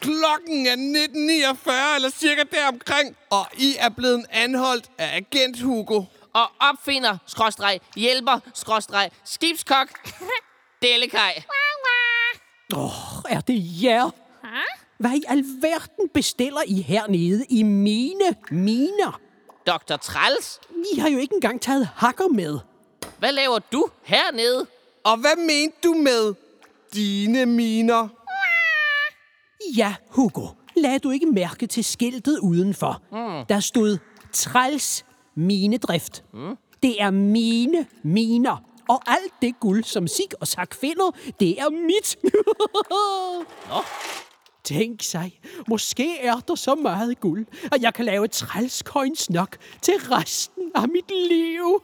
Klokken 0.00 0.66
er 0.66 0.76
19.49 0.76 1.94
eller 1.94 2.10
cirka 2.10 2.42
deromkring, 2.52 3.16
og 3.30 3.46
I 3.56 3.76
er 3.78 3.88
blevet 3.88 4.26
anholdt 4.30 4.90
af 4.98 5.16
agent 5.16 5.60
Hugo. 5.60 6.02
Og 6.34 6.50
opfinder, 6.60 7.18
skråstreg, 7.26 7.80
hjælper, 7.96 8.38
skråstreg, 8.54 9.10
skibskok, 9.24 9.88
Delikaj. 10.82 11.42
Er 13.28 13.40
det 13.40 13.82
jer? 13.82 14.10
Hvad 15.04 15.14
i 15.14 15.22
alverden 15.28 16.08
bestiller 16.14 16.60
I 16.66 16.80
hernede 16.82 17.44
i 17.48 17.62
mine 17.62 18.34
miner? 18.50 19.20
Dr. 19.66 19.96
Træls, 19.96 20.60
I 20.94 20.98
har 20.98 21.08
jo 21.08 21.18
ikke 21.18 21.34
engang 21.34 21.60
taget 21.60 21.88
hakker 21.94 22.28
med. 22.28 22.58
hvad 23.18 23.32
laver 23.32 23.58
du 23.58 23.86
hernede? 24.02 24.66
Og 25.04 25.16
hvad 25.16 25.36
mente 25.36 25.76
du 25.84 25.92
med 25.94 26.34
dine 26.94 27.46
miner? 27.46 28.08
Ja, 29.76 29.94
Hugo. 30.08 30.46
Lad 30.76 31.00
du 31.00 31.10
ikke 31.10 31.26
mærke 31.26 31.66
til 31.66 31.84
skiltet 31.84 32.38
udenfor. 32.38 33.02
Mm. 33.12 33.46
Der 33.48 33.60
stod 33.60 33.98
træls 34.32 35.04
minedrift. 35.36 36.24
Mm. 36.34 36.56
Det 36.82 37.02
er 37.02 37.10
mine 37.10 37.86
miner. 38.02 38.56
Og 38.88 39.02
alt 39.06 39.32
det 39.42 39.60
guld, 39.60 39.84
som 39.84 40.06
Sig 40.06 40.26
og 40.40 40.46
Sak 40.48 40.74
finder, 40.74 41.10
det 41.40 41.60
er 41.60 41.70
mit. 41.70 42.16
Nå. 43.70 43.82
Tænk 44.64 45.02
sig, 45.02 45.40
måske 45.68 46.18
er 46.18 46.36
der 46.36 46.54
så 46.54 46.74
meget 46.74 47.20
guld, 47.20 47.46
at 47.72 47.82
jeg 47.82 47.94
kan 47.94 48.04
lave 48.04 48.28
trælscoins 48.28 49.30
nok 49.30 49.56
til 49.82 49.94
resten 49.94 50.72
af 50.74 50.88
mit 50.88 51.10
liv. 51.10 51.82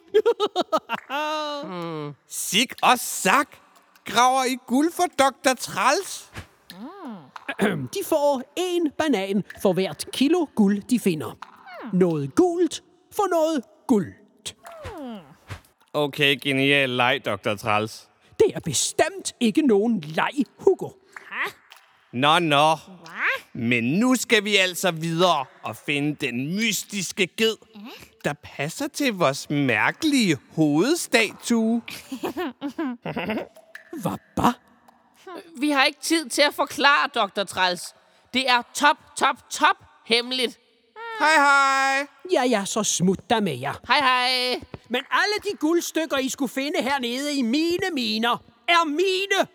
Sig 2.29 2.67
og 2.83 2.99
Sak 2.99 3.49
graver 4.05 4.45
I 4.45 4.57
guld 4.67 4.93
for 4.93 5.05
Dr. 5.19 5.55
Træls? 5.59 6.31
De 7.95 8.05
får 8.05 8.43
en 8.57 8.91
banan 8.99 9.45
for 9.63 9.73
hvert 9.73 10.07
kilo 10.13 10.47
guld, 10.55 10.83
de 10.83 10.99
finder. 10.99 11.39
Noget 11.93 12.35
gult 12.35 12.83
for 13.13 13.31
noget 13.31 13.63
guld. 13.87 14.15
Okay, 15.93 16.39
genial 16.43 16.89
leg, 16.91 17.21
Dr. 17.25 17.55
Træls. 17.55 18.09
Det 18.39 18.47
er 18.55 18.61
bestemt 18.61 19.33
ikke 19.41 19.63
nogen 19.63 20.01
leg, 20.01 20.33
Hugo. 20.59 20.89
Nå, 22.13 22.39
nå. 22.39 22.77
Men 23.53 23.85
nu 23.85 24.15
skal 24.15 24.45
vi 24.45 24.57
altså 24.57 24.91
videre 24.91 25.45
og 25.63 25.77
finde 25.77 26.27
den 26.27 26.57
mystiske 26.57 27.27
ged, 27.27 27.57
der 28.25 28.33
passer 28.33 28.89
til 28.89 29.13
vores 29.15 29.51
mærkelige 29.51 30.39
hovedstatue. 30.57 31.83
Hvad 34.03 34.19
bare? 34.37 34.55
Vi 35.61 35.71
har 35.71 35.85
ikke 35.85 36.01
tid 36.01 36.29
til 36.29 36.43
at 36.43 36.55
forklare, 36.55 37.09
Dr. 37.15 37.45
Træls. 37.45 37.95
Det 38.35 38.51
er 38.51 38.63
top, 38.75 38.97
top, 39.17 39.51
top 39.51 39.77
hemmeligt. 40.07 40.59
Hej, 41.19 41.35
hej. 41.37 42.07
Ja, 42.33 42.45
ja, 42.45 42.65
så 42.65 42.83
smut 42.83 43.31
der 43.31 43.41
med 43.41 43.59
jer. 43.59 43.75
Hej, 43.87 43.99
hej. 43.99 44.61
Men 44.89 45.03
alle 45.11 45.35
de 45.53 45.57
guldstykker, 45.61 46.19
I 46.19 46.29
skulle 46.29 46.53
finde 46.53 46.83
hernede 46.83 47.35
i 47.35 47.43
mine 47.43 47.91
miner, 47.93 48.37
er 48.69 48.85
mine. 48.85 49.49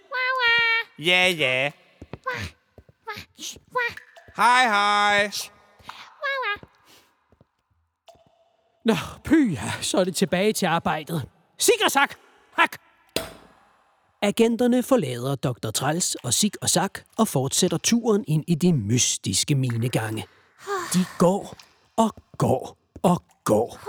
Ja, 0.99 1.29
ja. 1.29 1.71
Hej, 4.37 4.67
hej. 4.67 5.31
Nå, 8.85 8.95
pyha, 9.23 9.81
så 9.81 9.97
er 9.97 10.03
det 10.03 10.15
tilbage 10.15 10.53
til 10.53 10.65
arbejdet. 10.65 11.29
Sik 11.59 11.81
og 11.85 11.91
sak! 11.91 12.15
Hak! 12.53 12.77
Agenterne 14.21 14.83
forlader 14.83 15.35
Dr. 15.35 15.71
Trals 15.71 16.15
og 16.15 16.33
Sig 16.33 16.51
og 16.61 16.69
Sak 16.69 16.99
og 17.17 17.27
fortsætter 17.27 17.77
turen 17.77 18.25
ind 18.27 18.43
i 18.47 18.55
de 18.55 18.73
mystiske 18.73 19.55
minegange. 19.55 20.25
De 20.93 21.05
går 21.17 21.55
og 21.97 22.15
går 22.37 22.77
og 23.03 23.23
går. 23.43 23.79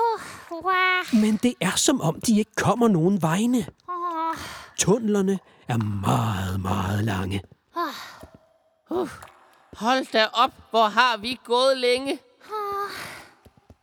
Men 1.23 1.37
det 1.37 1.55
er 1.61 1.77
som 1.77 2.01
om, 2.01 2.21
de 2.21 2.39
ikke 2.39 2.55
kommer 2.57 2.89
nogen 2.89 3.23
vegne. 3.23 3.67
Tunnelerne 4.79 5.39
er 5.69 5.77
meget, 5.77 6.61
meget 6.61 7.05
lange. 7.05 7.43
Hold 9.73 10.13
da 10.13 10.27
op, 10.27 10.51
hvor 10.71 10.89
har 10.89 11.17
vi 11.17 11.41
gået 11.45 11.77
længe. 11.79 12.19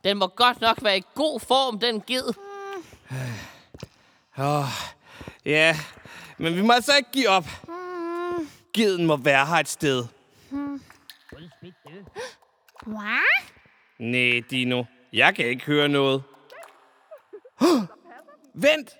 Den 0.04 0.18
må 0.18 0.26
godt 0.26 0.60
nok 0.60 0.82
være 0.82 0.98
i 0.98 1.02
god 1.14 1.40
form, 1.40 1.80
den 1.80 2.00
ged. 2.00 2.34
Åh, 4.38 4.64
ja, 5.44 5.76
men 6.38 6.56
vi 6.56 6.62
må 6.62 6.72
altså 6.72 6.96
ikke 6.96 7.10
give 7.12 7.28
op. 7.28 7.44
Geden 8.72 9.06
må 9.06 9.16
være 9.16 9.46
her 9.46 9.54
et 9.54 9.68
sted. 9.68 10.06
Nej, 13.98 14.42
Dino. 14.50 14.84
Jeg 15.12 15.34
kan 15.34 15.46
ikke 15.46 15.64
høre 15.64 15.88
noget. 15.88 16.22
Vent! 18.54 18.90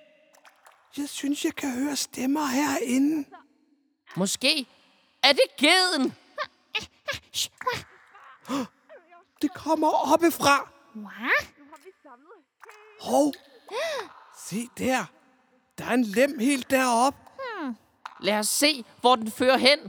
Jeg 0.97 1.09
synes, 1.09 1.45
jeg 1.45 1.55
kan 1.55 1.71
høre 1.71 1.95
stemmer 1.95 2.45
herinde. 2.45 3.25
Måske 4.15 4.67
er 5.25 5.33
det 5.33 5.55
geden. 5.57 6.13
Det 9.41 9.53
kommer 9.53 10.11
oppefra. 10.13 10.69
Hov! 13.01 13.33
Se 14.37 14.69
der. 14.77 15.05
Der 15.77 15.85
er 15.85 15.93
en 15.93 16.03
lem 16.03 16.39
helt 16.39 16.69
deroppe. 16.69 17.19
Lad 18.19 18.39
os 18.39 18.47
se, 18.47 18.85
hvor 19.01 19.15
den 19.15 19.31
fører 19.31 19.57
hen. 19.57 19.79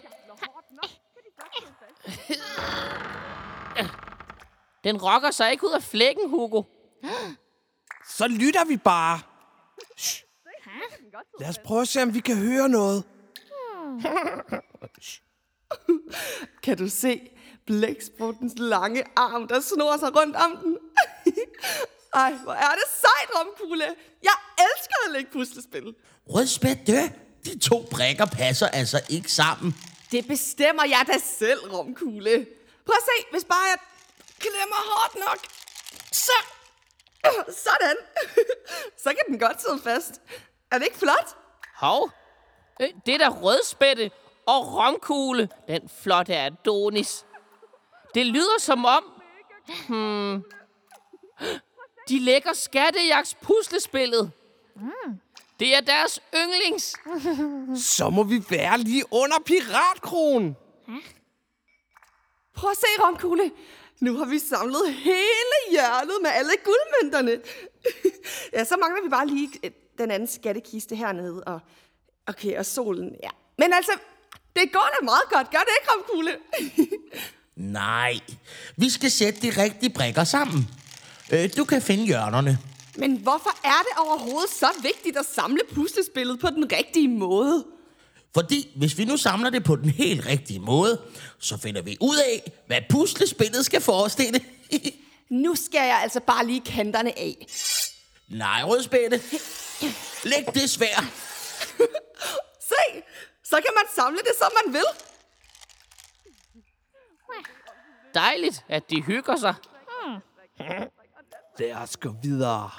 Den 4.85 5.03
rokker 5.03 5.31
sig 5.31 5.53
ikke 5.53 5.67
ud 5.67 5.73
af 5.73 5.83
flækken, 5.83 6.31
Hugo. 6.31 6.63
Så 8.09 8.29
lytter 8.29 8.65
vi 8.65 8.77
bare. 8.77 9.21
Shh. 9.97 10.23
Lad 11.41 11.49
os 11.49 11.59
prøve 11.65 11.81
at 11.81 11.89
se, 11.89 12.03
om 12.03 12.15
vi 12.15 12.21
kan 12.21 12.37
høre 12.37 12.69
noget. 12.69 13.05
Kan 16.63 16.77
du 16.77 16.89
se, 16.89 17.31
blækspruttens 17.67 18.53
lange 18.57 19.05
arm, 19.17 19.49
der 19.49 19.61
snor 19.61 19.97
sig 19.97 20.17
rundt 20.17 20.37
om 20.37 20.57
den. 20.57 20.79
Ej, 22.15 22.33
hvor 22.33 22.53
er 22.53 22.75
det 22.75 22.85
sejt, 23.01 23.31
Romkugle. 23.35 23.85
Jeg 24.23 24.37
elsker 24.59 24.97
at 25.07 25.13
lægge 25.13 25.31
puslespil. 25.33 25.95
Rødspætte, 26.29 27.13
de 27.45 27.59
to 27.59 27.87
brikker 27.91 28.27
passer 28.27 28.69
altså 28.69 29.01
ikke 29.09 29.33
sammen. 29.33 29.75
Det 30.13 30.27
bestemmer 30.29 30.85
jeg 30.85 31.05
da 31.07 31.19
selv, 31.39 31.61
Romkugle. 31.73 32.47
Prøv 32.87 32.95
at 32.95 33.05
se, 33.05 33.27
hvis 33.33 33.45
bare 33.45 33.65
jeg 33.73 33.79
klemmer 34.39 34.81
hårdt 34.91 35.15
nok. 35.15 35.39
Så. 36.13 36.39
Sådan. 37.67 37.97
Så 39.03 39.09
kan 39.09 39.25
den 39.29 39.39
godt 39.39 39.63
sidde 39.63 39.79
fast. 39.85 40.21
Er 40.73 40.79
det 40.79 40.85
ikke 40.85 40.99
flot? 40.99 41.37
Hov, 41.75 42.11
øh, 42.81 42.89
det 43.07 43.15
er 43.15 43.19
da 43.19 43.29
rødspætte 43.29 44.11
og 44.47 44.75
romkugle, 44.75 45.49
den 45.69 45.89
flotte 46.03 46.37
Adonis. 46.37 47.27
Det 48.15 48.27
lyder 48.27 48.59
som 48.59 48.85
om... 48.85 49.05
Hmm, 49.89 50.43
de 52.09 52.19
lægger 52.19 52.53
skattejagts 52.53 53.35
puslespillet. 53.35 54.33
Det 55.61 55.77
er 55.77 55.81
deres 55.81 56.21
yndlings. 56.35 56.97
Så 57.83 58.11
må 58.11 58.23
vi 58.23 58.45
være 58.51 58.79
lige 58.79 59.05
under 59.11 59.37
piratkronen. 59.47 60.57
Prøv 62.55 62.71
at 62.71 62.77
se, 62.77 62.87
Romkugle. 63.05 63.51
Nu 64.01 64.17
har 64.17 64.25
vi 64.25 64.39
samlet 64.39 64.95
hele 64.95 65.57
hjørnet 65.71 66.19
med 66.23 66.31
alle 66.31 66.53
guldmønterne. 66.65 67.41
ja, 68.53 68.65
så 68.65 68.77
mangler 68.77 69.03
vi 69.03 69.09
bare 69.09 69.27
lige 69.27 69.51
øh, 69.65 69.71
den 69.99 70.11
anden 70.11 70.29
skattekiste 70.29 70.97
hernede. 70.97 71.45
Og, 71.45 71.61
okay, 72.27 72.59
og 72.59 72.67
solen, 72.67 73.17
ja. 73.23 73.31
Men 73.59 73.73
altså, 73.73 73.93
det 74.57 74.73
går 74.73 74.89
da 75.01 75.05
meget 75.05 75.29
godt. 75.31 75.51
Gør 75.51 75.59
det 75.59 75.75
ikke, 75.81 75.93
Romkugle? 75.93 76.31
Nej, 77.81 78.21
vi 78.77 78.91
skal 78.91 79.11
sætte 79.11 79.41
de 79.43 79.63
rigtige 79.63 79.91
brikker 79.91 80.25
sammen. 80.25 80.69
Øh, 81.31 81.51
du 81.57 81.65
kan 81.65 81.83
finde 81.83 82.05
hjørnerne. 82.05 82.59
Men 82.97 83.17
hvorfor 83.17 83.59
er 83.65 83.83
det 83.83 84.07
overhovedet 84.07 84.51
så 84.51 84.69
vigtigt 84.83 85.17
at 85.17 85.27
samle 85.35 85.61
puslespillet 85.75 86.41
på 86.41 86.51
den 86.51 86.73
rigtige 86.73 87.09
måde? 87.09 87.65
Fordi 88.35 88.73
hvis 88.77 88.99
vi 88.99 89.05
nu 89.05 89.17
samler 89.17 89.51
det 89.51 89.65
på 89.65 89.77
den 89.77 89.91
helt 89.91 90.27
rigtige 90.27 90.61
måde, 90.61 91.01
så 91.39 91.59
finder 91.59 91.83
vi 91.83 91.97
ud 92.01 92.17
af, 92.17 92.53
hvad 92.67 92.81
puslespillet 92.91 93.67
skal 93.67 93.81
forestille. 93.81 94.41
Nu 95.31 95.55
skal 95.55 95.87
jeg 95.87 96.01
altså 96.03 96.21
bare 96.21 96.47
lige 96.47 96.61
kanterne 96.61 97.19
af. 97.19 97.47
Nej, 98.29 98.63
rødspætte. 98.65 99.21
Læg 100.25 100.45
det 100.55 100.71
svær. 100.71 101.05
Se, 102.71 103.03
så 103.51 103.57
kan 103.57 103.75
man 103.77 103.85
samle 103.95 104.19
det, 104.19 104.35
som 104.39 104.51
man 104.65 104.73
vil. 104.73 104.85
Dejligt, 108.15 108.65
at 108.69 108.91
de 108.91 109.03
hygger 109.03 109.37
sig. 109.37 109.55
Lad 111.59 111.75
os 111.75 111.97
gå 111.97 112.15
videre. 112.23 112.71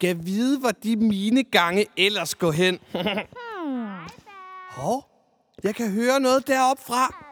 Kan 0.00 0.26
vide, 0.26 0.60
hvor 0.60 0.70
de 0.70 0.96
mine 0.96 1.44
gange 1.44 1.86
ellers 1.96 2.34
går 2.34 2.52
hen. 2.52 2.80
Hov, 4.70 5.10
jeg 5.62 5.74
kan 5.74 5.90
høre 5.90 6.20
noget 6.20 6.46
deroppe 6.46 6.82
fra. 6.82 7.22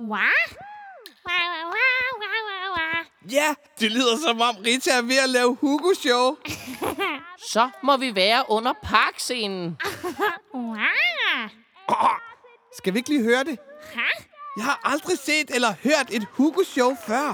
Wow, 0.00 0.08
wow. 0.08 1.73
Ja, 3.30 3.54
det 3.80 3.92
lyder 3.92 4.16
som 4.16 4.40
om 4.40 4.56
Rita 4.56 4.90
er 4.90 5.02
ved 5.02 5.16
at 5.18 5.28
lave 5.28 5.54
Hugo-show. 5.60 6.36
Så 7.52 7.70
må 7.82 7.96
vi 7.96 8.14
være 8.14 8.44
under 8.48 8.72
parkscenen. 8.82 9.78
Oh, 10.52 10.76
skal 12.78 12.94
vi 12.94 12.98
ikke 12.98 13.08
lige 13.10 13.22
høre 13.22 13.44
det? 13.44 13.58
Jeg 14.56 14.64
har 14.64 14.80
aldrig 14.84 15.18
set 15.18 15.50
eller 15.54 15.74
hørt 15.82 16.10
et 16.10 16.26
Hugo-show 16.32 16.96
før. 17.06 17.28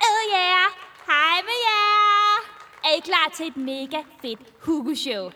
Oh 0.00 0.22
yeah. 0.32 0.70
Hej 1.06 1.42
med 1.42 1.58
jer. 1.66 2.52
Er 2.84 2.96
I 2.96 3.00
klar 3.00 3.32
til 3.36 3.46
et 3.46 3.56
mega 3.56 4.02
fedt 4.22 4.40
Hugo-show? 4.60 5.30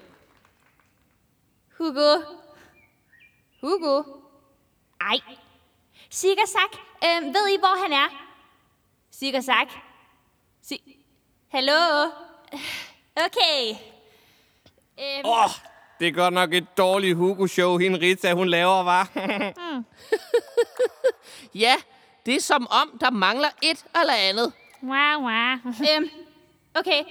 Hugo? 1.78 2.16
Hugo? 3.62 4.02
Ej. 5.00 5.20
Sigersak, 6.10 6.72
øhm, 7.04 7.24
ved 7.34 7.48
I, 7.48 7.58
hvor 7.58 7.82
han 7.82 7.92
er? 7.92 8.29
Sigersak? 9.20 9.68
Si 10.62 10.80
Hallo? 11.52 12.10
Okay. 13.26 13.76
Øhm, 15.00 15.24
Åh, 15.24 15.44
oh, 15.44 15.50
det 15.98 16.08
er 16.08 16.12
godt 16.12 16.34
nok 16.34 16.54
et 16.54 16.78
dårligt 16.78 17.16
Hugo-show, 17.16 17.78
hende 17.78 18.00
Rita, 18.00 18.32
hun 18.32 18.48
laver, 18.48 18.82
var. 18.82 19.08
Ja, 21.54 21.74
det 22.26 22.34
er 22.36 22.40
som 22.40 22.66
om, 22.70 22.98
der 23.00 23.10
mangler 23.10 23.48
et 23.62 23.84
eller 24.00 24.14
andet. 24.14 24.52
wow, 24.82 25.22
wow. 25.22 25.72
Øhm, 25.96 26.10
okay. 26.74 27.04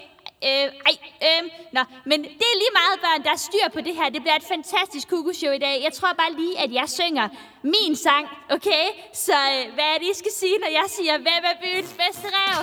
Øh, 0.44 0.50
ej, 0.90 0.96
øhm, 1.28 1.50
nå, 1.74 1.82
men 2.06 2.24
det 2.24 2.48
er 2.54 2.58
lige 2.64 2.74
meget, 2.82 3.00
børn, 3.06 3.24
der 3.24 3.32
er 3.32 3.36
styr 3.48 3.68
på 3.74 3.82
det 3.82 3.96
her. 3.96 4.10
Det 4.10 4.22
bliver 4.22 4.36
et 4.36 4.44
fantastisk 4.56 5.08
kukoshow 5.10 5.52
i 5.52 5.58
dag. 5.58 5.84
Jeg 5.84 5.94
tror 5.94 6.14
bare 6.14 6.34
lige, 6.34 6.60
at 6.60 6.74
jeg 6.74 6.90
synger 6.90 7.30
min 7.64 7.96
sang, 7.96 8.28
okay? 8.50 8.86
Så 9.14 9.34
øh, 9.34 9.74
hvad 9.74 9.88
er 9.94 9.98
det, 10.02 10.08
I 10.16 10.18
skal 10.22 10.32
sige, 10.32 10.58
når 10.58 10.72
jeg 10.80 10.86
siger, 10.88 11.18
hvem 11.18 11.44
er 11.52 11.56
byens 11.64 11.96
bedste 12.02 12.28
rev? 12.38 12.58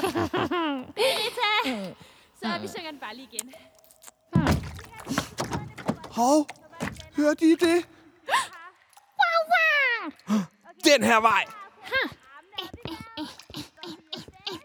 Rita! 0.99 1.95
Så 2.41 2.47
vi 2.62 2.69
synger 2.69 2.91
den 2.91 3.01
bare 3.01 3.15
lige 3.17 3.29
igen. 3.33 3.55
Hov, 6.11 6.47
hørte 7.17 7.45
I 7.45 7.55
det? 7.55 7.87
Den 10.85 11.05
her 11.05 11.21
vej. 11.21 11.45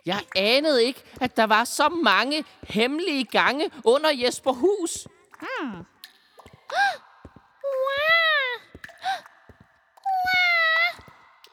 Jeg 0.05 0.21
anede 0.35 0.85
ikke, 0.85 1.03
at 1.21 1.37
der 1.37 1.43
var 1.43 1.63
så 1.63 1.89
mange 1.89 2.45
hemmelige 2.63 3.23
gange 3.23 3.71
under 3.83 4.09
Jesper 4.09 4.51
Hus. 4.51 5.07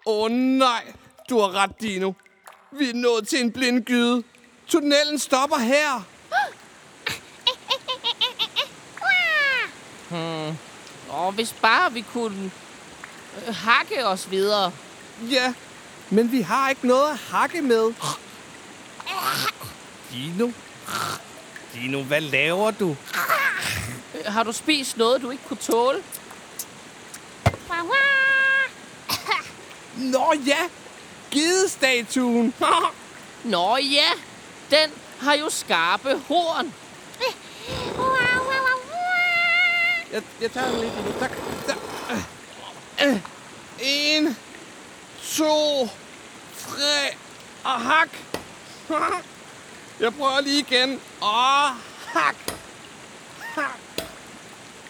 Åh 0.06 0.24
oh, 0.24 0.30
nej, 0.30 0.92
du 1.30 1.40
har 1.40 1.54
ret, 1.54 1.80
Dino. 1.80 2.12
Vi 2.72 2.90
er 2.90 2.94
nået 2.94 3.28
til 3.28 3.40
en 3.40 3.52
blindgyde. 3.52 4.22
Tunnelen 4.68 5.18
stopper 5.18 5.56
her. 5.56 6.04
Og 11.10 11.32
hvis 11.32 11.52
bare 11.62 11.92
vi 11.92 12.00
kunne 12.00 12.50
øh, 13.46 13.54
hakke 13.54 14.06
os 14.06 14.30
videre. 14.30 14.72
Ja, 15.30 15.54
men 16.10 16.32
vi 16.32 16.40
har 16.40 16.68
ikke 16.70 16.86
noget 16.86 17.10
at 17.10 17.18
hakke 17.18 17.62
med. 17.62 17.92
Dino? 20.12 20.50
Dino, 21.74 22.02
hvad 22.02 22.20
laver 22.20 22.70
du? 22.70 22.96
Har 24.26 24.42
du 24.42 24.52
spist 24.52 24.96
noget, 24.96 25.22
du 25.22 25.30
ikke 25.30 25.44
kunne 25.48 25.56
tåle? 25.56 26.02
Nå 29.96 30.34
ja, 30.46 30.58
gedestatuen. 31.30 32.54
Nå 33.44 33.76
ja, 33.76 34.10
den 34.70 34.90
har 35.20 35.34
jo 35.34 35.50
skarpe 35.50 36.20
horn. 36.28 36.74
Jeg, 40.12 40.22
jeg 40.40 40.52
tager 40.52 40.70
den 40.70 40.80
lige, 40.80 40.92
Dino. 40.96 41.18
Tak. 41.20 41.30
tak. 41.66 41.76
En, 43.80 44.36
to, 45.36 45.88
tre 46.58 47.16
og 47.64 47.80
hak. 47.80 48.08
Jeg 50.00 50.14
prøver 50.14 50.40
lige 50.40 50.58
igen. 50.58 51.00
Og 51.20 51.68
hak. 52.06 52.36
Hak. 53.40 53.78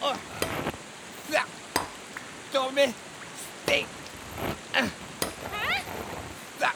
Og 0.01 0.17
ja. 1.31 1.41
Dumme 2.53 2.93
sten. 3.63 3.87
Ja. 4.75 6.69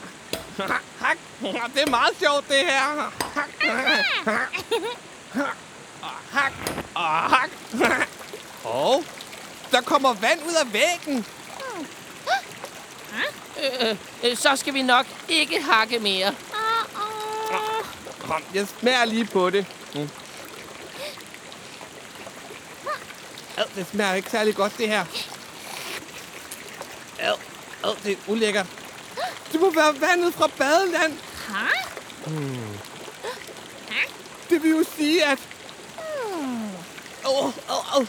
Hak. 0.99 1.17
Det 1.73 1.81
er 1.81 1.89
meget 1.89 2.17
sjovt, 2.19 2.47
det 2.47 2.57
her. 2.57 3.11
Hak. 3.33 3.49
Og 6.01 6.09
hak. 6.31 6.53
Og 6.95 7.05
hak. 7.05 7.49
Og 8.63 9.03
der 9.71 9.81
kommer 9.81 10.13
vand 10.13 10.39
ud 10.47 10.53
af 10.53 10.73
væggen. 10.73 11.25
Øh, 13.63 13.95
øh, 14.23 14.37
så 14.37 14.55
skal 14.55 14.73
vi 14.73 14.81
nok 14.81 15.05
ikke 15.29 15.61
hakke 15.61 15.99
mere. 15.99 16.35
Kom, 18.19 18.43
jeg 18.53 18.67
smager 18.79 19.05
lige 19.05 19.25
på 19.25 19.49
det. 19.49 19.65
Mm. 19.95 20.09
Ad, 23.57 23.63
det 23.75 23.87
smager 23.91 24.13
ikke 24.13 24.29
særlig 24.31 24.55
godt, 24.55 24.77
det 24.77 24.87
her. 24.87 25.05
Ad, 27.19 27.35
ad, 27.83 27.95
det 28.03 28.11
er 28.11 28.17
ulækkert. 28.27 28.67
Det 29.51 29.61
må 29.61 29.73
være 29.73 30.01
vandet 30.01 30.33
fra 30.33 30.47
badeland. 30.57 31.17
Hmm. 32.25 32.79
Det 34.49 34.63
vil 34.63 34.71
jo 34.71 34.83
sige, 34.95 35.25
at... 35.25 35.39
Åh, 37.25 37.45
oh, 37.45 37.53
oh, 37.69 37.97
oh. 37.97 38.05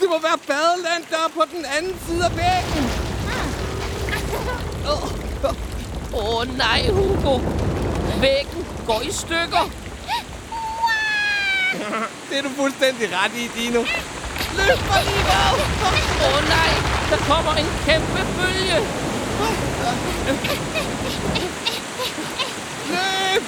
Det 0.00 0.08
må 0.08 0.18
være 0.18 0.38
badeland, 0.46 1.04
der 1.10 1.16
er 1.16 1.28
på 1.28 1.44
den 1.52 1.64
anden 1.64 2.00
side 2.06 2.24
af 2.24 2.36
væggen. 2.36 2.89
Åh 4.86 5.04
oh, 6.12 6.56
nej, 6.58 6.88
Hugo. 6.90 7.40
Væggen 8.20 8.66
går 8.86 9.00
i 9.00 9.12
stykker. 9.12 9.70
Det 12.30 12.38
er 12.38 12.42
du 12.42 12.48
fuldstændig 12.56 13.08
ret 13.12 13.32
i, 13.36 13.50
Dino. 13.56 13.80
Løb 14.56 14.78
mig 14.88 15.04
lige! 15.04 15.24
Åh 16.24 16.36
oh, 16.36 16.48
nej, 16.48 16.70
der 17.10 17.16
kommer 17.16 17.54
en 17.54 17.66
kæmpe 17.86 18.26
bølge. 18.36 18.78
Løb! 22.88 23.42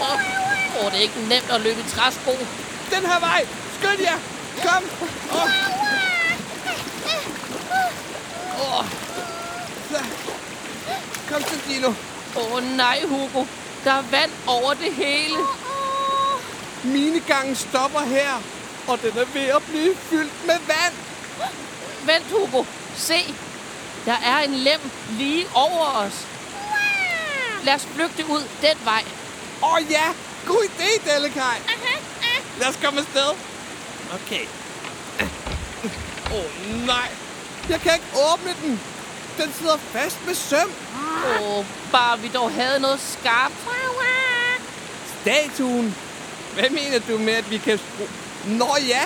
Åh, 0.00 0.84
oh, 0.84 0.90
det 0.90 0.98
er 0.98 1.02
ikke 1.02 1.20
nemt 1.28 1.50
at 1.50 1.60
løbe 1.60 1.80
i 1.80 1.90
træsko. 1.90 2.30
Den 2.90 3.06
her 3.06 3.20
vej! 3.20 3.46
Skynd 3.78 4.00
jer! 4.00 4.18
Kom! 4.62 4.84
Åh. 5.32 5.42
Åh. 8.60 8.84
Så. 8.84 8.84
Kom 11.28 11.42
så, 11.42 11.58
Dino. 11.68 11.88
Åh 12.36 12.52
oh, 12.52 12.76
nej, 12.76 13.00
Hugo. 13.06 13.44
Der 13.84 13.92
er 13.92 14.02
vand 14.10 14.30
over 14.46 14.74
det 14.74 14.94
hele. 14.94 15.36
Minegangen 16.84 17.56
stopper 17.56 18.00
her, 18.00 18.42
og 18.88 19.02
den 19.02 19.18
er 19.18 19.24
ved 19.34 19.48
at 19.48 19.62
blive 19.68 19.96
fyldt 19.96 20.46
med 20.46 20.58
vand. 20.66 20.94
Vent, 22.06 22.30
Hugo. 22.30 22.64
Se. 22.96 23.34
Der 24.06 24.16
er 24.24 24.38
en 24.38 24.54
lem 24.54 24.80
lige 25.10 25.46
over 25.54 25.86
os. 25.86 26.26
Lad 27.64 27.74
os 27.74 27.86
flygte 27.94 28.24
ud 28.30 28.42
den 28.62 28.76
vej. 28.84 29.04
Åh 29.62 29.72
oh, 29.72 29.80
ja! 29.90 30.12
God 30.46 30.64
idé, 30.64 31.10
Delikaj! 31.10 31.56
Lad 32.60 32.68
os 32.68 32.78
komme 32.84 33.00
afsted. 33.00 33.30
Okay. 34.14 34.46
Åh 36.30 36.38
oh, 36.38 36.86
nej! 36.86 37.08
Jeg 37.68 37.80
kan 37.80 37.94
ikke 37.94 38.06
åbne 38.32 38.54
den. 38.62 38.80
Den 39.38 39.52
sidder 39.58 39.76
fast 39.76 40.26
med 40.26 40.34
søm. 40.34 40.70
Åh, 41.40 41.58
oh, 41.58 41.64
bare 41.92 42.18
vi 42.20 42.28
dog 42.34 42.50
havde 42.52 42.80
noget 42.80 43.00
skarpt. 43.00 43.54
Statuen. 45.20 45.94
Hvad 46.54 46.70
mener 46.70 46.98
du 47.08 47.18
med, 47.18 47.32
at 47.32 47.50
vi 47.50 47.58
kan. 47.58 47.80
Nå 48.46 48.76
ja! 48.88 49.02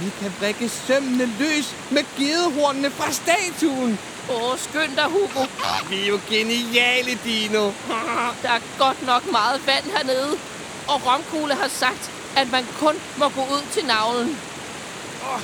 Vi 0.00 0.10
kan 0.20 0.32
brække 0.38 0.68
sømmene 0.68 1.26
løs 1.38 1.74
med 1.90 2.04
gedehornene 2.18 2.90
fra 2.90 3.12
statuen. 3.12 3.98
Åh, 4.30 4.42
oh, 4.52 4.58
skynd 4.58 4.96
dig, 4.96 5.04
Hugo. 5.04 5.46
Vi 5.90 6.02
er 6.02 6.06
jo 6.06 6.20
geniale, 6.30 7.18
Dino. 7.24 7.64
Der 8.42 8.50
er 8.50 8.60
godt 8.78 9.06
nok 9.06 9.30
meget 9.32 9.66
vand 9.66 9.84
hernede. 9.96 10.38
Og 10.88 11.00
Romkugle 11.06 11.54
har 11.54 11.68
sagt, 11.68 12.10
at 12.36 12.50
man 12.50 12.66
kun 12.78 12.94
må 13.16 13.28
gå 13.28 13.40
ud 13.40 13.62
til 13.72 13.84
navlen. 13.86 14.38
Åh, 15.34 15.40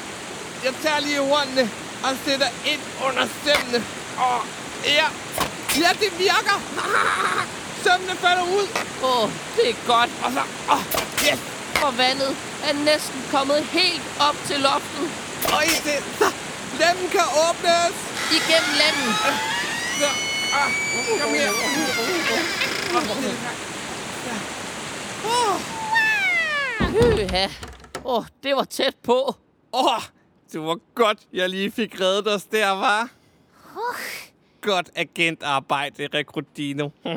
Jeg 0.64 0.72
tager 0.82 1.00
lige 1.00 1.18
hornene 1.20 1.70
og 2.04 2.10
sætter 2.24 2.46
ind 2.66 2.80
under 3.06 3.26
sømmene. 3.44 3.84
Åh, 4.18 4.42
ja. 4.84 5.08
Ja, 5.82 5.90
det 6.00 6.10
virker. 6.18 6.58
Sømmene 7.84 8.16
falder 8.16 8.42
ud. 8.42 8.66
Åh, 9.02 9.24
oh, 9.24 9.30
det 9.56 9.70
er 9.70 9.74
godt. 9.86 10.10
Og 10.24 10.32
så... 10.32 10.42
Åh, 10.72 10.82
yes. 11.26 11.40
For 11.80 11.90
vandet 11.90 12.36
er 12.68 12.72
næsten 12.72 13.24
kommet 13.30 13.64
helt 13.64 14.06
op 14.20 14.36
til 14.46 14.60
loftet. 14.60 15.06
Og 15.54 15.64
i 15.64 15.74
det... 15.86 15.98
Så, 16.18 16.28
lemmen 16.80 17.08
kan 17.16 17.26
åbnes. 17.46 17.94
Igennem 18.38 18.72
lemmen. 18.82 19.10
Så, 20.00 20.08
ah, 20.60 20.70
kom 21.20 21.30
her. 21.34 21.50
Åh, 25.24 25.60
Høha. 26.96 27.46
Åh, 28.04 28.18
oh, 28.18 28.24
det 28.42 28.56
var 28.56 28.64
tæt 28.64 28.96
på. 29.04 29.34
Åh, 29.72 30.02
det 30.52 30.60
var 30.60 30.78
godt, 30.94 31.18
jeg 31.32 31.50
lige 31.50 31.70
fik 31.70 32.00
reddet 32.00 32.34
os 32.34 32.44
der, 32.44 32.70
var. 32.70 33.08
Godt 34.60 34.90
agentarbejde, 34.94 36.08
Rekrutino. 36.14 36.88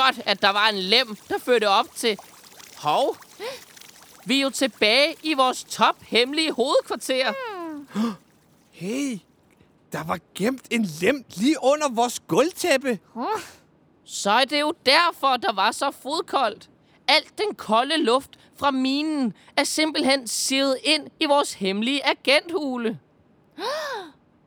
Godt, 0.00 0.20
at 0.24 0.42
der 0.42 0.50
var 0.50 0.68
en 0.68 0.78
lem, 0.78 1.16
der 1.28 1.38
førte 1.38 1.68
op 1.68 1.86
til... 1.94 2.18
Hov. 2.78 3.16
Vi 4.24 4.38
er 4.38 4.42
jo 4.42 4.50
tilbage 4.50 5.14
i 5.22 5.34
vores 5.34 5.64
top 5.64 5.96
hemmelige 6.02 6.52
hovedkvarter. 6.52 7.32
Hey, 8.70 9.18
der 9.92 10.04
var 10.04 10.18
gemt 10.34 10.62
en 10.70 10.84
lem 11.00 11.24
lige 11.36 11.56
under 11.62 11.88
vores 11.88 12.20
gulvtæppe. 12.28 12.98
Så 14.04 14.30
er 14.30 14.44
det 14.44 14.60
jo 14.60 14.74
derfor, 14.86 15.36
der 15.36 15.52
var 15.52 15.70
så 15.70 15.90
fodkoldt. 15.90 16.70
Alt 17.08 17.38
den 17.38 17.54
kolde 17.54 17.96
luft 17.96 18.30
fra 18.58 18.70
minen 18.70 19.34
er 19.56 19.64
simpelthen 19.64 20.28
sivet 20.28 20.78
ind 20.84 21.06
i 21.20 21.26
vores 21.26 21.54
hemmelige 21.54 22.06
agenthule. 22.06 22.98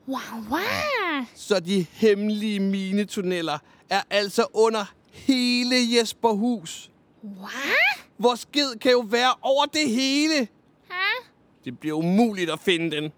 Wow, 0.07 0.17
wow. 0.49 1.25
Så 1.35 1.59
de 1.59 1.85
hemmelige 1.91 2.59
minetunneller 2.59 3.57
er 3.89 4.01
altså 4.09 4.45
under 4.53 4.85
hele 5.11 5.75
Jesperhus. 5.97 6.91
What? 7.23 8.07
Vores 8.19 8.39
skid 8.39 8.75
kan 8.81 8.91
jo 8.91 8.99
være 9.07 9.33
over 9.41 9.65
det 9.65 9.89
hele. 9.89 10.47
Huh? 10.89 11.25
Det 11.65 11.79
bliver 11.79 11.97
umuligt 11.97 12.49
at 12.51 12.59
finde 12.59 12.95
den. 12.95 13.11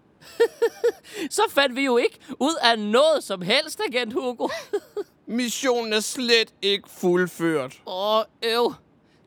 Så 1.29 1.41
fandt 1.49 1.75
vi 1.75 1.81
jo 1.81 1.97
ikke 1.97 2.19
ud 2.39 2.55
af 2.61 2.79
noget 2.79 3.23
som 3.23 3.41
helst, 3.41 3.81
agent 3.87 4.13
Hugo. 4.13 4.47
Missionen 5.27 5.93
er 5.93 5.99
slet 5.99 6.53
ikke 6.61 6.89
fuldført. 6.89 7.81
Åh, 7.87 8.23
øv. 8.45 8.73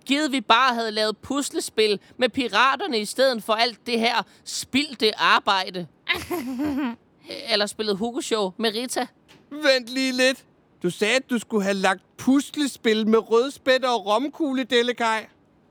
Givet 0.07 0.33
vi 0.33 0.41
bare 0.41 0.75
havde 0.75 0.91
lavet 0.91 1.17
puslespil 1.19 2.01
med 2.17 2.29
piraterne 2.29 2.99
i 2.99 3.05
stedet 3.05 3.43
for 3.43 3.53
alt 3.53 3.87
det 3.87 3.99
her 4.01 4.23
spildte 4.45 5.19
arbejde. 5.19 5.87
Eller 7.53 7.67
spillet 7.67 7.97
Hugo-show 7.97 8.53
med 8.57 8.75
Rita. 8.75 9.07
Vent 9.51 9.89
lige 9.89 10.13
lidt. 10.13 10.45
Du 10.83 10.91
sagde, 10.91 11.17
at 11.17 11.31
du 11.31 11.39
skulle 11.39 11.65
have 11.65 11.75
lagt 11.75 12.03
puslespil 12.17 13.09
med 13.09 13.31
rødspætter 13.31 13.89
og 13.89 14.07
romkugle, 14.07 14.65
Delikaj. 14.65 15.27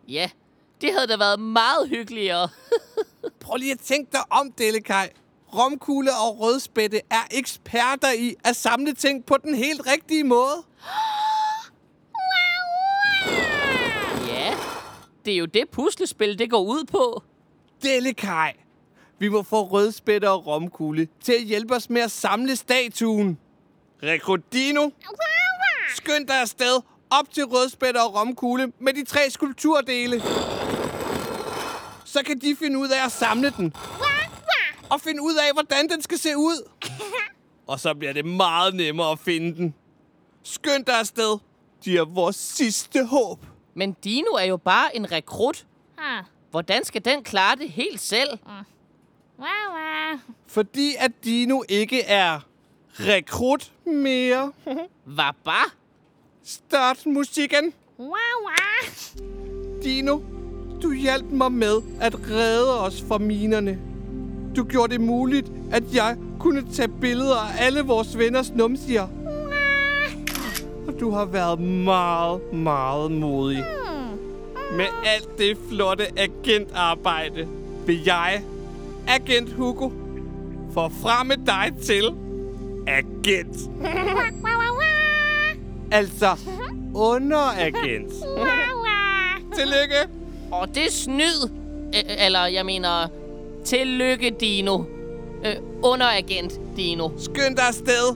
Ja, 0.07 0.29
det 0.81 0.93
havde 0.93 1.07
da 1.07 1.17
været 1.17 1.39
meget 1.39 1.89
hyggeligere. 1.89 2.49
Prøv 3.41 3.57
lige 3.57 3.71
at 3.71 3.79
tænke 3.79 4.11
dig 4.11 4.21
om, 4.29 4.51
Delikaj. 4.51 5.09
Romkugle 5.55 6.11
og 6.11 6.39
rødspætte 6.39 7.01
er 7.09 7.27
eksperter 7.31 8.11
i 8.11 8.35
at 8.43 8.55
samle 8.55 8.93
ting 8.93 9.25
på 9.25 9.37
den 9.37 9.55
helt 9.55 9.81
rigtige 9.87 10.23
måde. 10.23 10.55
ja, 14.33 14.53
det 15.25 15.33
er 15.33 15.37
jo 15.37 15.45
det 15.45 15.69
puslespil, 15.69 16.39
det 16.39 16.49
går 16.49 16.63
ud 16.63 16.85
på. 16.85 17.23
Delikaj. 17.83 18.53
Vi 19.19 19.29
må 19.29 19.43
få 19.43 19.63
rødspætter 19.63 20.29
og 20.29 20.47
romkugle 20.47 21.07
til 21.23 21.33
at 21.33 21.41
hjælpe 21.41 21.75
os 21.75 21.89
med 21.89 22.01
at 22.01 22.11
samle 22.11 22.55
statuen. 22.55 23.37
Rekrutino, 24.03 24.89
skynd 25.95 26.27
dig 26.27 26.41
afsted 26.41 26.81
op 27.09 27.31
til 27.31 27.43
rødspætter 27.45 28.01
og 28.01 28.15
romkugle 28.15 28.71
med 28.79 28.93
de 28.93 29.05
tre 29.05 29.29
skulpturdele. 29.29 30.21
Så 32.05 32.23
kan 32.25 32.39
de 32.39 32.55
finde 32.59 32.79
ud 32.79 32.89
af 32.89 33.05
at 33.05 33.11
samle 33.11 33.53
den. 33.57 33.73
Og 34.89 35.01
finde 35.01 35.21
ud 35.21 35.35
af, 35.35 35.53
hvordan 35.53 35.89
den 35.89 36.01
skal 36.01 36.17
se 36.17 36.37
ud. 36.37 36.69
Og 37.67 37.79
så 37.79 37.93
bliver 37.93 38.13
det 38.13 38.25
meget 38.25 38.75
nemmere 38.75 39.11
at 39.11 39.19
finde 39.19 39.55
den. 39.57 39.73
Skynd 40.43 40.85
dig 40.85 40.99
afsted. 40.99 41.37
De 41.85 41.97
er 41.97 42.05
vores 42.05 42.35
sidste 42.35 43.05
håb. 43.05 43.45
Men 43.73 43.93
Dino 44.03 44.31
er 44.31 44.43
jo 44.43 44.57
bare 44.57 44.95
en 44.95 45.11
rekrut. 45.11 45.65
Huh. 45.97 46.25
Hvordan 46.51 46.85
skal 46.85 47.05
den 47.05 47.23
klare 47.23 47.55
det 47.55 47.69
helt 47.69 48.01
selv? 48.01 48.29
Wow, 49.43 49.75
wow. 49.75 50.19
Fordi 50.47 50.95
at 50.99 51.11
Dino 51.23 51.63
ikke 51.69 52.01
er 52.01 52.39
rekrut 52.93 53.71
mere. 53.85 54.51
Hvad 55.15 55.33
bare? 55.45 55.69
Start 56.43 57.05
musikken. 57.05 57.73
Wow, 57.99 58.07
wow. 58.09 58.93
Dino, 59.83 60.19
du 60.83 60.93
hjalp 60.93 61.25
mig 61.25 61.51
med 61.51 61.81
at 62.01 62.15
redde 62.29 62.79
os 62.79 63.03
fra 63.07 63.17
minerne. 63.17 63.79
Du 64.55 64.63
gjorde 64.63 64.93
det 64.93 65.01
muligt, 65.01 65.51
at 65.71 65.83
jeg 65.93 66.17
kunne 66.39 66.73
tage 66.73 66.89
billeder 67.01 67.35
af 67.35 67.65
alle 67.65 67.81
vores 67.81 68.17
venners 68.17 68.51
numsier. 68.51 69.07
Og 70.87 70.99
du 70.99 71.11
har 71.11 71.25
været 71.25 71.59
meget, 71.59 72.53
meget 72.53 73.11
modig. 73.11 73.65
Med 74.71 74.85
alt 75.05 75.37
det 75.37 75.57
flotte 75.69 76.19
agentarbejde 76.19 77.47
vil 77.85 78.03
jeg, 78.05 78.43
agent 79.07 79.53
Hugo, 79.53 79.89
forfremme 80.73 81.35
dig 81.45 81.71
til 81.85 82.13
agent. 82.87 83.57
Altså 85.91 86.37
underagent. 86.95 88.13
Tillykke. 89.55 90.09
Og 90.51 90.67
det 90.75 90.85
er 90.85 90.91
snyd. 90.91 91.49
Eller, 92.19 92.45
jeg 92.45 92.65
mener, 92.65 93.07
tillykke, 93.65 94.35
Dino. 94.39 94.83
Øh, 95.45 95.55
underagent, 95.83 96.59
Dino. 96.77 97.09
Skynd 97.17 97.55
dig 97.55 97.67
afsted, 97.67 98.15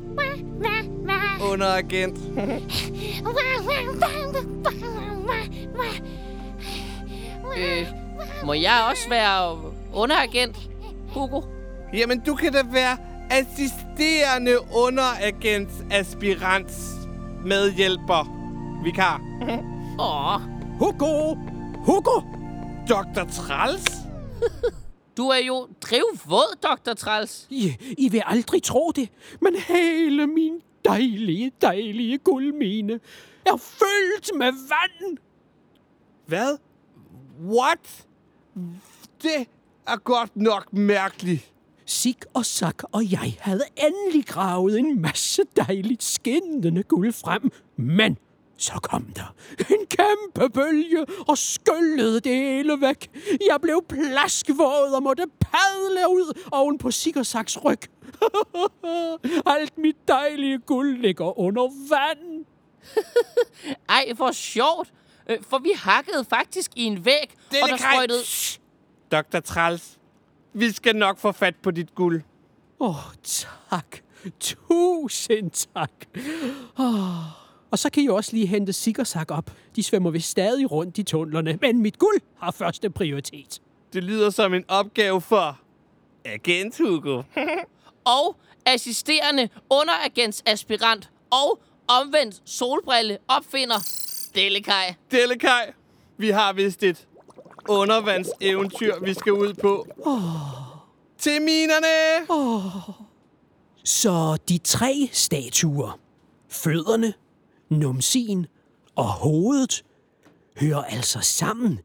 underagent. 1.52 2.17
Øh, 7.58 7.88
Må 8.45 8.54
jeg 8.54 8.88
også 8.91 9.10
være 9.10 9.58
underagent, 9.93 10.66
Hugo? 11.17 11.41
Jamen, 11.93 12.19
du 12.19 12.36
kan 12.36 12.53
da 12.53 12.63
være 12.71 12.97
assisterende 13.30 14.58
underagent 14.75 15.69
aspirants 15.91 16.93
medhjælper 17.45 18.23
vikar. 18.84 19.21
Åh, 19.99 20.41
Hugo! 20.80 21.36
Hugo! 21.86 22.21
Dr. 22.89 23.32
Træls? 23.32 23.86
du 25.17 25.27
er 25.27 25.38
jo 25.38 25.67
drivvåd, 25.82 26.56
Dr. 26.63 26.93
Træls. 26.93 27.47
I, 27.49 27.75
I 27.97 28.10
vil 28.10 28.21
aldrig 28.25 28.63
tro 28.63 28.91
det, 28.91 29.10
men 29.41 29.56
hele 29.56 30.27
min 30.27 30.62
dejlige, 30.86 31.51
dejlige 31.62 32.17
guldmine 32.17 32.99
er 33.45 33.58
fyldt 33.58 34.38
med 34.38 34.51
vand. 34.51 35.17
Hvad? 36.25 36.58
What? 37.41 38.06
Det 39.23 39.47
er 39.88 39.97
godt 39.97 40.36
nok 40.36 40.73
mærkeligt. 40.73 41.52
Sik 41.86 42.26
og 42.34 42.45
Sak 42.45 42.84
og 42.91 43.12
jeg 43.12 43.38
havde 43.39 43.63
endelig 43.78 44.26
gravet 44.26 44.80
en 44.80 45.02
masse 45.02 45.41
dejligt 45.56 46.04
skinnende 46.04 46.84
guld 46.84 47.13
frem, 47.13 47.52
men 47.78 48.17
så 48.58 48.73
kom 48.73 49.06
der 49.15 49.36
en 49.60 49.86
kæmpe 49.89 50.50
bølge 50.54 51.06
og 51.28 51.38
skyllede 51.38 52.19
det 52.19 52.36
hele 52.36 52.82
væk. 52.82 53.10
Jeg 53.50 53.58
blev 53.62 53.84
plaskvåd 53.89 54.93
og 54.95 55.04
måtte 55.04 55.23
padle 55.39 56.10
ud 56.10 56.47
oven 56.52 56.78
på 56.78 56.91
Sik 56.91 57.15
og 57.17 57.26
Saks 57.26 57.58
ryg. 57.65 57.80
Alt 59.56 59.78
mit 59.78 59.95
dejlige 60.08 60.58
guld 60.60 61.02
ligger 61.02 61.39
under 61.39 61.63
vand. 61.89 62.45
Ej, 63.89 64.06
hvor 64.15 64.32
sjovt. 64.32 64.93
Øh, 65.30 65.38
For 65.50 65.58
vi 65.58 65.71
hakkede 65.76 66.26
faktisk 66.30 66.71
i 66.76 66.84
en 66.84 67.06
væg, 67.06 67.36
Det 67.52 67.62
og 67.63 67.69
der 67.69 67.78
sprøjtede... 67.78 68.19
Dr. 69.12 69.39
Træls. 69.39 69.98
Vi 70.54 70.72
skal 70.72 70.96
nok 70.96 71.17
få 71.17 71.32
fat 71.32 71.56
på 71.56 71.72
dit 71.72 71.96
guld. 71.96 72.22
Åh, 72.80 72.89
oh, 72.89 73.13
tak. 73.24 73.98
Tusind 74.39 75.52
tak. 75.52 75.91
Oh. 76.78 77.48
Og 77.72 77.80
så 77.80 77.89
kan 77.89 78.04
I 78.04 78.08
også 78.08 78.34
lige 78.34 78.48
hente 78.48 78.74
Sikkersak 78.74 79.32
op. 79.32 79.52
De 79.76 79.84
svømmer 79.84 80.12
vist 80.12 80.30
stadig 80.30 80.72
rundt 80.72 80.98
i 80.98 81.04
tunnelerne, 81.04 81.58
men 81.62 81.82
mit 81.82 82.00
guld 82.00 82.22
har 82.38 82.52
første 82.52 82.89
prioritet. 82.89 83.62
Det 83.93 84.04
lyder 84.04 84.30
som 84.30 84.54
en 84.54 84.65
opgave 84.67 85.22
for 85.22 85.60
Agent 86.26 86.78
Hugo. 86.78 87.24
og 88.17 88.36
assisterende 88.65 89.50
underagentsaspirant 89.70 91.10
og 91.32 91.60
omvendt 91.88 92.41
solbrille 92.46 93.17
opfinder 93.28 93.88
Delikaj. 94.36 94.96
Delikaj, 95.12 95.74
vi 96.17 96.30
har 96.30 96.54
vist 96.54 96.84
et 96.84 97.07
undervandseventyr, 97.69 98.93
vi 99.01 99.13
skal 99.13 99.34
ud 99.34 99.53
på. 99.53 99.88
Oh. 100.06 100.21
Til 101.17 101.41
minerne! 101.41 102.25
Oh. 102.30 102.63
Så 103.84 104.38
de 104.49 104.58
tre 104.58 105.10
statuer, 105.12 105.99
fødderne, 106.49 107.13
numsien 107.69 108.45
og 108.95 109.08
hovedet, 109.08 109.84
hører 110.60 110.84
altså 110.84 111.19
sammen. 111.21 111.80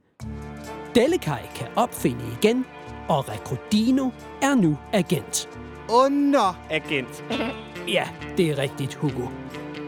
Delikaj 0.95 1.47
kan 1.55 1.67
opfinde 1.77 2.25
igen, 2.43 2.65
og 3.09 3.29
Rekrodino 3.29 4.11
er 4.43 4.55
nu 4.55 4.79
agent. 4.93 5.49
Underagent. 5.91 7.25
Ja, 7.89 8.09
det 8.37 8.51
er 8.51 8.59
rigtigt, 8.59 8.95
Hugo. 8.95 9.27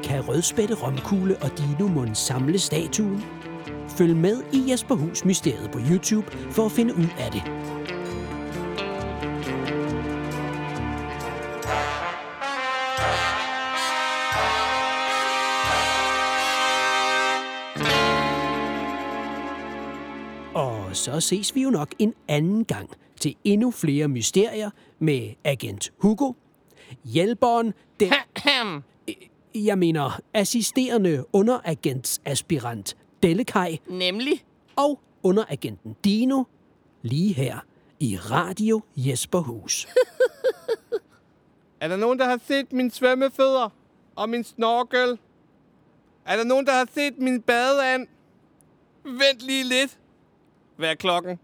Kan 0.04 0.28
Rødspætte, 0.28 0.74
Romkugle 0.74 1.37
og 1.42 1.50
Dino 1.59 1.88
Mund 1.88 2.14
samle 2.14 2.59
statuen? 2.59 3.24
Følg 3.98 4.16
med 4.16 4.42
i 4.52 4.70
Jesperhus 4.70 5.24
Mysteriet 5.24 5.70
på 5.70 5.78
YouTube 5.90 6.26
for 6.50 6.66
at 6.66 6.72
finde 6.72 6.94
ud 6.94 7.09
af 7.18 7.30
det. 7.33 7.42
Og 20.54 20.96
så 20.96 21.20
ses 21.20 21.54
vi 21.54 21.62
jo 21.62 21.70
nok 21.70 21.94
en 21.98 22.14
anden 22.28 22.64
gang 22.64 22.90
til 23.20 23.35
endnu 23.44 23.70
flere 23.70 24.09
mysterier 24.09 24.70
med 24.98 25.30
agent 25.44 25.92
Hugo, 25.98 26.33
hjælperen, 27.04 27.72
den, 28.00 28.12
jeg 29.54 29.78
mener 29.78 30.20
assisterende 30.35 31.24
underagentsaspirant 31.33 32.96
Dellekaj 33.24 33.78
Nemlig 33.87 34.44
og 34.76 35.00
underagenten 35.22 35.96
Dino 36.04 36.44
lige 37.02 37.34
her 37.34 37.58
i 38.00 38.16
Radio 38.16 38.80
Jesperhus. 38.96 39.87
Er 41.80 41.88
der 41.88 41.96
nogen, 41.96 42.18
der 42.18 42.24
har 42.24 42.40
set 42.46 42.72
mine 42.72 42.90
svømmefødder? 42.90 43.68
Og 44.16 44.28
min 44.28 44.44
snorkel? 44.44 45.18
Er 46.24 46.37
der 46.37 46.44
nogen, 46.44 46.66
der 46.66 46.72
har 46.72 46.88
set 46.94 47.18
min 47.18 47.42
badeand? 47.42 48.08
Vent 49.04 49.40
lige 49.40 49.64
lidt. 49.64 49.98
Hvad 50.76 50.90
er 50.90 50.94
klokken? 50.94 51.38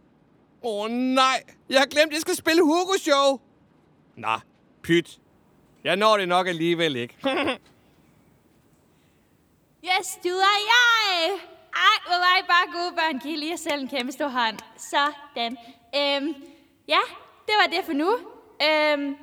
Åh 0.62 0.84
oh, 0.84 0.90
nej, 0.90 1.42
jeg 1.68 1.78
har 1.78 1.86
glemt, 1.86 2.06
at 2.06 2.12
jeg 2.12 2.20
skal 2.20 2.36
spille 2.36 2.62
Hugo-show. 2.62 3.40
Nå, 4.16 4.38
pyt. 4.82 5.20
Jeg 5.84 5.96
når 5.96 6.16
det 6.16 6.28
nok 6.28 6.46
alligevel 6.46 6.96
ikke. 6.96 7.16
Yes, 9.84 10.18
du 10.24 10.28
og 10.28 10.60
jeg! 10.72 11.40
Ej, 11.74 11.96
hvor 12.06 12.18
var 12.18 12.38
I 12.40 12.42
bare 12.46 12.82
gode 12.82 12.92
børn. 12.92 13.18
Giv 13.18 13.36
lige 13.38 13.50
jer 13.50 13.56
selv 13.56 13.80
en 13.80 13.88
kæmpe 13.88 14.12
stor 14.12 14.28
hånd. 14.28 14.58
Sådan. 14.76 15.52
Øhm, 15.96 16.34
ja, 16.88 17.02
det 17.46 17.54
var 17.60 17.66
det 17.66 17.84
for 17.84 17.92
nu. 17.92 18.10
Øhm, 18.66 19.16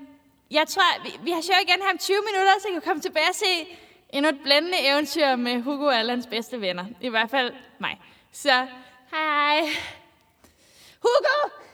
jeg 0.51 0.67
tror, 0.67 1.03
vi, 1.03 1.09
vi 1.23 1.31
har 1.31 1.41
show 1.41 1.55
igen 1.61 1.81
her 1.81 1.91
om 1.91 1.97
20 1.97 2.17
minutter, 2.17 2.53
så 2.61 2.67
I 2.67 2.71
kan 2.71 2.81
komme 2.81 3.01
tilbage 3.01 3.29
og 3.29 3.35
se 3.35 3.77
endnu 4.09 4.29
et 4.29 4.39
blændende 4.43 4.77
eventyr 4.87 5.35
med 5.35 5.61
Hugo 5.61 5.85
og 5.85 5.95
alle 5.97 6.11
hans 6.11 6.27
bedste 6.27 6.61
venner. 6.61 6.85
I 7.01 7.09
hvert 7.09 7.29
fald 7.29 7.53
mig. 7.79 8.01
Så 8.31 8.67
hej 9.11 9.59
hej. 9.59 9.69
Hugo! 11.01 11.66